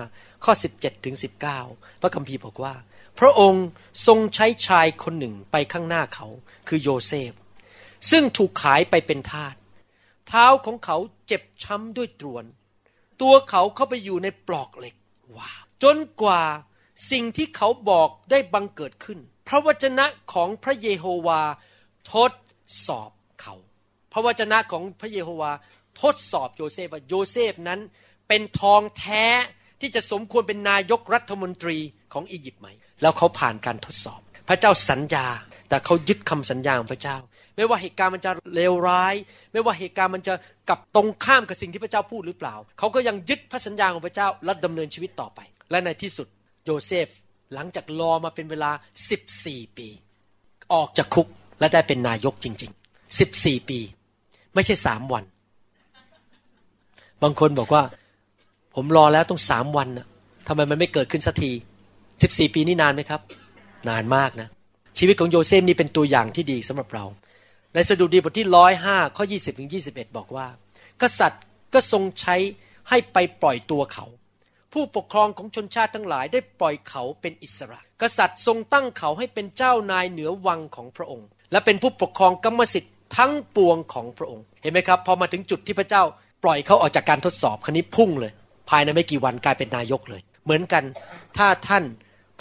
[0.44, 1.16] ข้อ17ถึง
[1.60, 2.74] 19พระคัมภีร์บอกว่า
[3.20, 3.66] พระองค์
[4.08, 6.28] ทรงใช้ชายคนหนึ่งไปข้างหน้าเขา
[6.68, 7.32] คือโยเซฟ
[8.12, 9.56] ซึ่งถูกขายไปเป็นทาส
[10.28, 10.98] เท้าของเขา
[11.28, 12.46] เจ็บช้ำด้วยตรวน
[13.22, 14.96] ตัวเขาเข้าไปอยู่ในปลอกเหล็ก
[15.36, 15.52] ว้า
[15.84, 16.44] จนกว่า
[17.12, 21.42] สิ่งที่เขาบอกได้บังเกิดขึ้น พระวจนะของพระเยโฮวา
[22.14, 22.32] ทด
[22.88, 23.12] สอบ
[23.42, 23.56] เขา
[24.14, 25.52] พระวจนะของพระเยโฮวา
[26.02, 27.80] ทดสอบโยเซฟว่าโยเซฟนั้น
[28.28, 29.26] เป็นทองแท้
[29.82, 31.78] ที่จะสมควรเป็นนายกรัฐมนตรี
[32.14, 32.68] ของอียิปต์ไหม
[33.04, 35.26] แล้วเขาผ่านการทดสอบ พระเจ้าสัญญา
[35.70, 37.18] แต่เขายึดคำสัญญาของพระเจ้า
[37.56, 39.16] ไม่ว่าเหตุการณ์มันจะเลวร้าย
[39.52, 40.34] ไม่ว่าเหตุการณ์มันจะ
[40.70, 45.40] กลับตรงข้ามกับสิ่งที่พระเจ้าพูดหรือเปล่า เขาก็ยังยึดพระสัญญาของพระเจ้าและดำเนินชีวิตต่อไป
[45.72, 46.28] และในที่สุด
[46.66, 47.08] โยเซฟ
[47.54, 48.72] หลังจากรอมาเป็นเวลา
[49.24, 49.88] 14 ปี
[50.74, 51.28] ออกจากคุก
[51.60, 53.80] และได้เป็นนายกจริง ๆ 14 ปี
[54.56, 55.24] ไม่ใช่สามวัน
[57.24, 57.84] บางคนบอกว่า
[58.76, 60.08] ผมรอแล้วต้องสามวันนะ
[60.48, 61.52] ทำไมมันไม่เกิดขึ้นสักที
[62.22, 63.22] สิบสี่ปีนี่นานไหมครับ
[63.90, 64.50] นานมากนะ
[64.98, 67.06] ชีวิตของโยเซฟนี่เป็นตัวอย่างที่ดีสำหรับเรา
[67.74, 70.48] ในสดุดีบทที่ร้อยห้าข้อยี่สิบถึงยี่สิบเอ็ดบอกว่า
[71.02, 71.44] กษัตริย์
[71.74, 72.36] ก็ทรงใช้
[72.90, 74.06] ให้ไปปล่อยตัวเขา
[74.74, 86.04] ผู้ปกครองของชนชาติทั้งหลายได้ปล่อยเขาเป็นอิสระ กษัตริย์ทรงตั้งเขาให้เป็นเจ้านายเหนือวังของพระองค์ และเป็นผู้ปกครองกรรมสิทธิ์ทั้งปวงของพระองค์ เห็นไหมครับ พอมาถึงจุดที่พระเจ้า
[86.44, 88.32] ปล่อยเขาออกจากการทดสอบคันนี้พุ่งเลย
[88.70, 90.84] ภายในไม่กี่วันกลายเป็นนายกเลย เหมือนกัน
[91.38, 91.84] ถ้าท่าน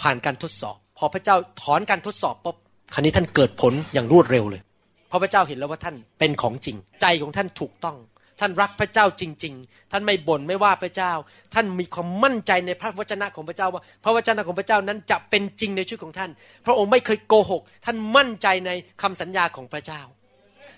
[0.01, 2.55] ผ่านการทดสอบ พอพระเจ้าถอนการทดสอบปุ๊บ
[2.93, 4.61] คันนี้ท่านเกิดผลอย่างรวดเร็วเลย
[5.07, 7.97] เพราะพระเจ้าเห็นแล้วว่าท่านเป็นของจริง ใจของท่านถูกต้อง
[8.39, 11.11] ท่านรักพระเจ้าจริง ๆ ท่านไม่บ่นไม่ว่าพระเจ้า
[11.53, 16.31] ท่านมีความมั่นใจในพระวจนะของพระเจ้าว่า พระวจนะของพระเจ้านั้นจะเป็นจริงในชีวิตของท่าน
[16.65, 20.01] พระองค์ไม่เคยโกหก ท่านมั่นใจในคำสัญญาของพระเจ้า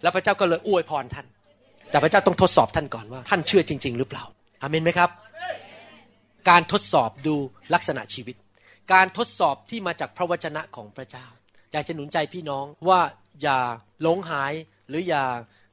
[0.02, 1.26] แล้วพระเจ้าก็เลยอวยพรท่าน
[1.92, 4.24] แต่พระเจ้าต้องทดสอบท่านก่อนว่า ท่านเชื่อจริง ๆ หรือเปล่า
[4.62, 5.10] อาเมนไหมครับ
[6.50, 7.36] การทดสอบดู
[7.74, 8.36] ลักษณะชีวิต
[8.94, 11.26] การทดสอบที่มาจากพระวจนะของพระเจ้า
[11.72, 13.00] อยากจะหนุนใจพี่น้องว่า
[13.42, 13.60] อย่า
[14.02, 14.54] หลงหาย
[14.90, 15.24] หรืออย่า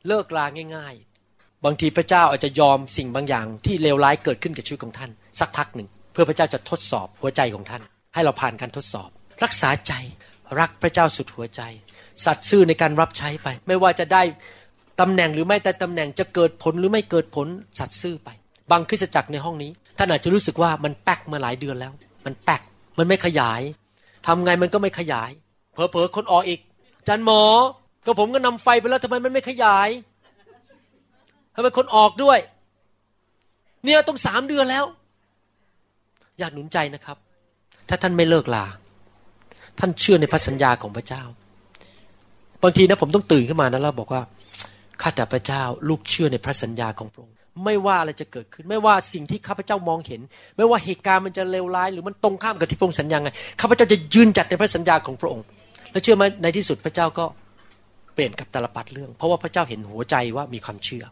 [0.07, 0.47] เลิกลา
[0.77, 0.95] ง่าย
[1.29, 5.11] ๆ บางทีพระเจ้าอาจจะยอมสิ่งบางอย่างที่เลวร้ายเกิดขึ้นกับชีวิตของท่าน
[5.41, 7.83] สักพักหนึ่ง เพื่อพระเจ้าจะทดสอบหัวใจของท่าน
[8.15, 9.09] ให้เราผ่านการทดสอบ
[9.45, 9.93] รักษาใจ
[10.59, 11.63] รักพระเจ้าสุดหัวใจ
[12.25, 14.23] สัตย์ซื่อในการรับใช้ไป ไม่ว่าจะได้
[15.01, 17.47] ตำแหน่งหรือไม่แต่ตำแหน่งจะเกิดผลหรือไม่เกิดผล
[17.79, 18.29] สัตย์ซื่อไป
[18.71, 21.93] บางคริสตจักรในห้องนี้ ท่านอาจจะรู้สึกว่ามันแป๊กมาหลายเดือนแล้ว
[22.27, 22.63] มันแป๊ก
[22.99, 23.61] มันไม่ขยาย
[24.27, 25.31] ทำไงมันก็ไม่ขยาย
[25.73, 26.61] เผลอๆคนออกอีก
[27.09, 27.43] จันหมอ
[28.05, 29.89] ก็ผมก็นำไฟไปแล้วทำไมมันไม่ขยาย
[31.55, 32.39] ทำไมคนออกด้วย
[33.85, 34.85] เนี่ยต้องสามเดือนแล้ว
[36.39, 37.17] อยากหนุนใจนะครับ
[37.89, 38.67] ถ้าท่านไม่เลิกลา
[39.79, 41.23] ท่านเชื่อในพระสัญญาของพระเจ้า
[42.63, 44.23] บางทีนะผมต้องตื่นขึ้นมานะแล้วบอกว่า
[45.03, 50.21] ข้าแต่พระเจ้า ลูกเชื่อในพระสัญญาของพระองค์ ไม่ว่าอะไรจะเกิดขึ้น ไม่ว่าสิ่งที่ข้าพเจ้ามองเห็น
[50.57, 53.31] ไม่ว่าเหตุการณ์มันจะเลวร้าย หรือมันตรงข้ามกับที่พระองค์สัญญาไง
[53.61, 55.45] ข้าพเจ้าจะยืนจัดในพระสัญญาของพระองค์
[55.93, 57.25] และเชื่อไหมในที่สุดพระเจ้าก็
[58.15, 61.05] เปลี่ยนกับตลปัดเรื่อง เพราะว่าพระเจ้าเห็นหัวใจว่ามีความเชื่อ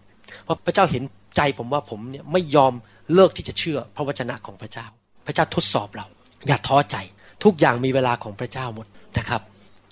[0.44, 1.02] เพราะพระเจ้าเห็น
[1.36, 2.72] ใจผมว่าผมเนี่ยไม่ยอม
[3.14, 4.86] เลิกที่จะเชื่อพระวจนะของพระเจ้า
[5.26, 6.06] พระเจ้าทดสอบเรา
[6.46, 6.96] อย่าท้อใจ
[7.44, 8.86] ทุกอย่างมีเวลาของพระเจ้าหมด
[9.18, 9.40] นะครับ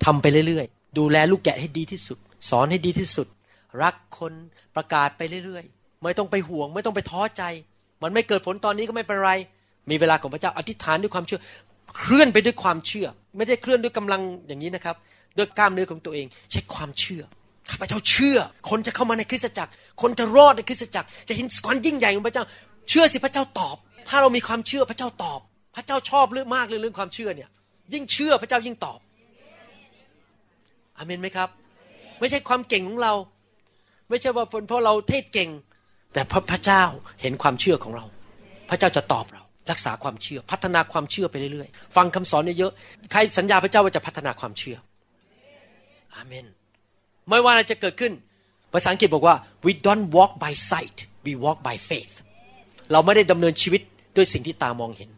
[0.05, 2.19] ทำไปเรื่อยๆ ดูแลลูกแกะให้ดีที่สุด
[2.51, 3.27] สอนให้ดีที่สุด
[3.83, 4.33] รักคน
[4.77, 5.65] ประกาศไปเรื่อย
[6.03, 7.43] ไม่ต้องไปห่วง ไม่ต้องไปท้อใจ
[8.03, 9.33] มันไม่เกิดผลตอนนี้ก็ไม่เป็นไร
[9.91, 11.41] มีเวลาของพระเจ้าอธิษฐานด้วยความเชื่อ
[11.97, 14.97] เคลื่อนไปด้วยความเชื่อ ไม่ได้เคลื่อนด้วยกำลังอย่างนี้นะครับ
[15.39, 17.23] ด้วยกล้ามเนื้อของตัวเอง ใช้ความเชื่อ
[17.71, 18.39] ข้าพเจ้าเชื่อ
[18.71, 19.71] คนจะเข้ามาในคริสตจักร
[20.03, 22.45] คนจะรอดในคริสตจักร จะเห็นความยิ่งใหญ่ของพระเจ้า
[22.89, 23.77] เชื่อสิพระเจ้าตอบ
[24.09, 25.41] ถ้าเรามีความเชื่อพระเจ้าตอบ
[25.77, 27.49] พระเจ้าชอบเรื่องมากเลยเรื่องความเชื่อเนี่ย
[27.93, 28.99] ยิ่งเชื่อพระเจ้ายิ่งตอบ
[30.97, 31.49] อเมนไหมครับ
[32.21, 33.13] ไม่ใช่ความเก่งของเรา
[34.09, 35.51] ไม่ใช่ว่าเพราะเราเทศเก่ง
[36.13, 36.85] แต่พระพระเจ้า
[37.23, 38.05] เห็นความเชื่อของเรา
[38.69, 44.77] พระเจ้าจะตอบเรา รักษาความเชื่อ พัฒนาความเชื่อไปเรื่อยๆ ฟังคำสอนเยอะๆ ใครสัญญาพระเจ้าว่าจะพัฒนาความเชื่อ
[46.15, 46.47] อาเมน
[47.29, 48.13] ไม่ว่าอะไรจะเกิดขึ้น
[48.73, 49.37] ภาษาอังกฤษบอกว่า
[49.67, 52.15] we don't walk by sight we walk by faith
[52.93, 53.83] เราไม่ได้ดำเนินชีวิต
[54.17, 55.11] ด้วยสิ่งที่ตามองเห็น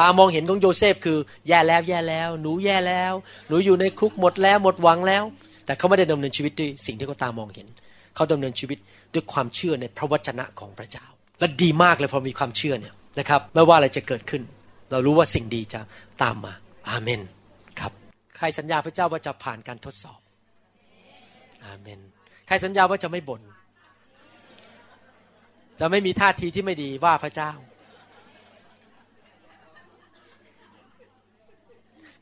[0.00, 1.18] ตามองเห็นของโยเซฟคือ
[1.48, 3.12] แย่แล้วแย่แล้ว หนูแย่แล้ว
[3.48, 5.24] หนูอยู่ในคุกหมดแล้วหมดหวังแล้ว
[5.66, 7.66] แต่เขาไม่ได้ดำเนินชีวิตด้วยสิ่งที่เขาตามองเห็น
[8.16, 8.78] เขาดำเนินชีวิต
[9.14, 11.06] ด้วยความเชื่อในพระวจนะของพระเจ้า
[11.40, 14.42] และดีมากเลยพอมีความเชื่อเนี่ยนะครับ ไม่ว่าอะไรจะเกิดขึ้น
[14.90, 15.80] เรารู้ว่าสิ่งดีจะ
[16.22, 16.52] ตามมา
[16.90, 17.20] อาเมน
[17.80, 17.92] ครับ
[18.36, 20.20] ใครสัญญาพระเจ้าว่าจะผ่านการทดสอบ
[21.66, 22.00] อาเมน
[22.46, 23.42] ใครสัญญาว่าจะไม่บน่น
[25.80, 27.52] จะไม่มีท่าทีที่ไม่ดีว่าพระเจ้า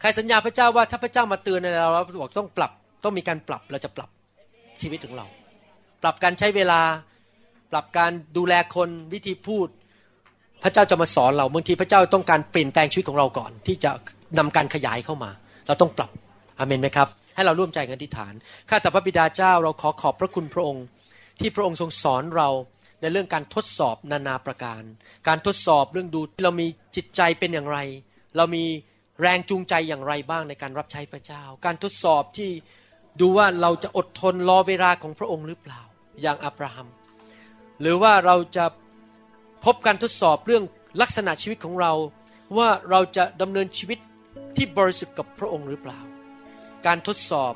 [0.01, 2.73] ใครสัญญาพระเจ้าว่าถ้าพระเจ้ามาเตือนเราเราบอกต้องปรับ
[3.05, 4.11] ต้องมีการปรับ เราจะปรับ
[4.83, 5.27] ชีวิตของเรา
[6.05, 6.81] ปรับการใช้เวลา
[7.73, 9.69] ปรับการดูแลคนวิธีพูด
[10.63, 13.91] พระเจ้าจะมาสอนเราบางทีพระเจ้าต้องการเปลี่ยนแปลงชีวิตของเราก่อน ที่จะ
[14.39, 15.31] นำการขยายเข้ามา
[15.67, 16.11] เราต้องปรับ
[16.59, 18.33] อเมนไหมครับ ให้เราร่วมใจกันอธิษฐาน
[18.69, 20.85] ข้าแต่พระบิดาเจ้าเราขอขอบพระคุณพระองค์
[21.41, 22.49] ที่พระองค์ทรงสอนเรา
[23.01, 24.83] ในเรื่องการทดสอบนานาประการ
[25.29, 27.79] การทดสอบเรื่องดูเรามีจิตใจเป็นอย่างไร
[28.37, 28.65] เรามี
[29.21, 32.51] แรงจูงใจอย่างไรบ้างในการรับใช้พระเจ้า การทดสอบที่
[33.21, 35.83] ดูว่าเราจะอดทนรอเวลาของพระองค์หรือเปล่า
[36.21, 36.89] อย่างอับราฮัม
[37.81, 38.65] หรือว่าเราจะ
[39.65, 40.65] พบการทดสอบเรื่อง
[41.01, 41.93] ลักษณะชีวิตของเรา
[42.57, 43.99] ว่าเราจะดำเนินชีวิต
[44.57, 46.01] ที่บริสุทธิ์กับพระองค์หรือเปล่า
[46.87, 47.55] การทดสอบ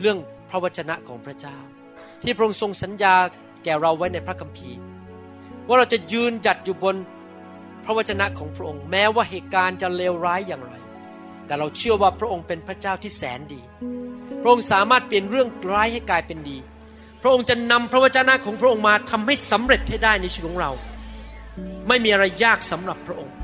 [0.00, 0.18] เรื่อง
[0.50, 1.58] พระวจนะของพระเจ้า
[2.22, 3.14] ที่พระองค์ทรงสัญญา
[3.64, 4.78] แก่เราไว้ในพระคัมภีร์
[5.66, 6.96] ว่าเราจะยืนหยัดอยู่บน
[7.84, 10.74] พระวจนะของพระองค์ แม้ว่าเหตุการณ์จะเลวร้ายอย่างไร
[11.46, 13.62] แต่เราเชื่อว่าพระองค์เป็นพระเจ้าที่แสนดี
[14.40, 16.58] พระองค์สามารถเปลี่ยนเรื่องร้ายให้กลายเป็นดี
[17.26, 20.72] พระองค์จะนำพระวจนะของพระองค์มาทำให้สำเร็จให้ได้ในชีวิตของเรา
[21.88, 23.34] ไม่มีอะไรยากสำหรับพระองค์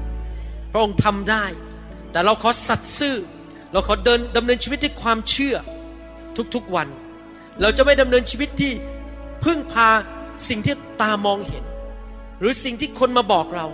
[0.72, 1.44] พระองค์ทำได้
[2.12, 3.16] แต่เราขอสัตย์ซื่อ
[3.72, 5.56] เราขอเดินดำเนินชีวิตด้วยความเชื่อ
[6.54, 6.88] ทุกๆวัน
[7.60, 8.72] เราจะไม่ดำเนินชีวิตที่
[9.44, 9.88] พึ่งพา
[10.48, 11.64] สิ่งที่ตามองเห็น
[12.40, 13.66] หรือสิ่งที่คนมาบอกเรา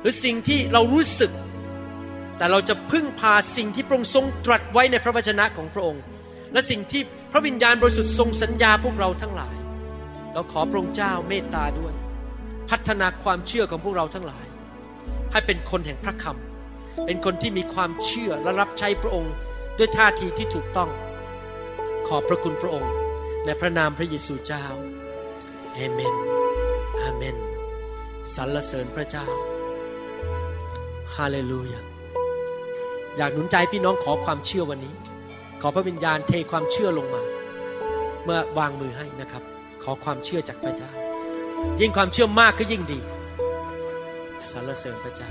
[0.00, 1.30] หรือสิ่งที่เรารู้สึก
[2.36, 6.02] แต่เราจะพึ่งพาสิ่งที่พระองค์ทรงตรัสไว้ในพระวจนะของพระองค์
[6.52, 9.56] และสิ่งที่ พระวิญญาณบริสุทธิ์ทรงสัญญาพวกเราทั้งหลาย
[10.32, 11.94] เราขอพระองค์เจ้าเมตตาด้วย
[12.70, 14.46] พัฒนาความเชื่อของพวกเราทั้งหลาย
[15.32, 19.34] ให้เป็นคนแห่งพระคำเป็นคนที่มีความเชื่อและรับใช้พระองค์
[19.78, 20.90] ด้วยท่าทีที่ถูกต้อง
[22.08, 22.92] ขอบพระคุณพระองค์
[23.44, 24.64] ในพระนามพระเยซูเจ้า
[25.74, 26.16] เอเมน
[27.00, 27.36] อาเมน
[28.34, 29.26] สรรเสริญพระเจ้า
[31.14, 31.80] ฮาเลลูยา
[33.16, 34.94] อยากหนุนใจพี่น้องขอความเชื่อวันนี้
[35.62, 37.22] ขอพระวิญญาณเทความเชื่อลงมา
[38.24, 39.42] เมื่อวางมือให้นะครับ
[39.82, 40.90] ขอความเชื่อจากพระเจ้า
[41.80, 43.00] ยิ่งความเชื่อมากก็ยิ่งดี
[44.50, 45.28] สรรเสริญพระเจ้า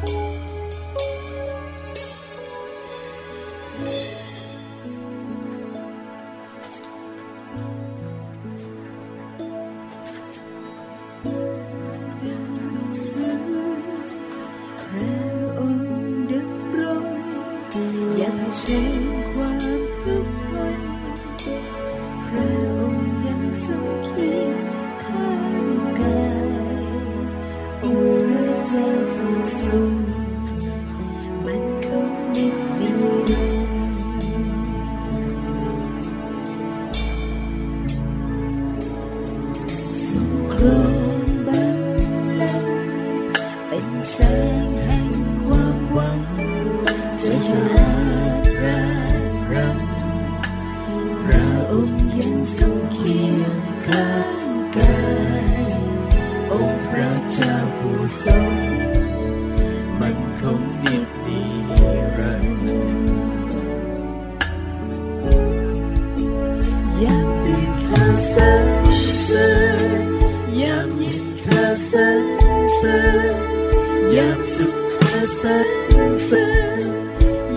[76.25, 76.47] เสริ
[76.85, 76.89] ญ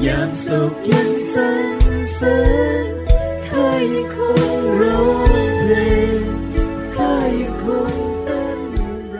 [0.07, 2.36] ยามโศกยังสรรเสริ
[2.82, 2.86] ญ
[3.46, 4.16] ข้ายังค
[4.59, 5.74] งร้องเพล
[6.14, 6.18] ง
[6.94, 7.92] ข้ายังคง
[8.24, 8.61] เต้น
[9.14, 9.16] ร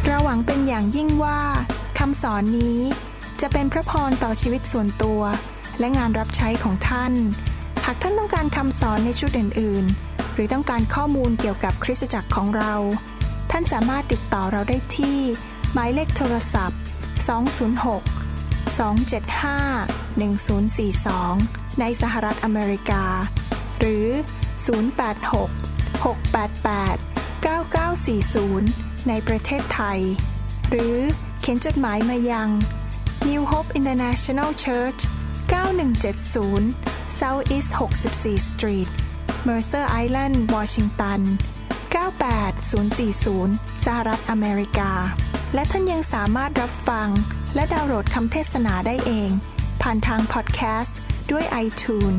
[0.00, 1.40] ำเราหวังเป็นอย่างยิ่งว่า
[1.98, 2.80] คำสอนนี้
[3.40, 5.20] จะเป็นพระพรต่อชีวิตส่วนตัว
[5.78, 7.12] และงานรับใช้ของท่าน
[7.86, 12.74] หากท่านต้องการคำสอนในชุดอื่นๆ หรือต้องการข้อมูลเกี่ยวกับคริสตจักรของเรา
[13.50, 15.18] ท่านสามารถติดต่อเราได้ที่
[15.72, 16.80] หมายเลขโทรศัพท์
[17.24, 23.04] 206 275 1042 ในสหรัฐอเมริกา
[23.78, 24.08] หรือ
[24.86, 26.98] 086 688
[27.46, 30.00] 9940 ในประเทศไทย
[30.70, 30.98] หรือ
[31.40, 32.48] เขียนจดหมายมายัง
[33.28, 35.00] New Hope International Church
[35.88, 38.88] 9170 South East 64 Street
[39.48, 41.20] Mercer Island วอชิงตัน
[42.32, 44.92] 98040 สหรัฐอเมริกา
[45.54, 47.08] และท่านยังสามารถรับฟัง
[47.54, 49.30] และดาวน์โหลดคำเทศนาได้เอง
[49.82, 50.98] ผ่านทางพอดแคสต์
[51.30, 52.18] ด้วย iTunes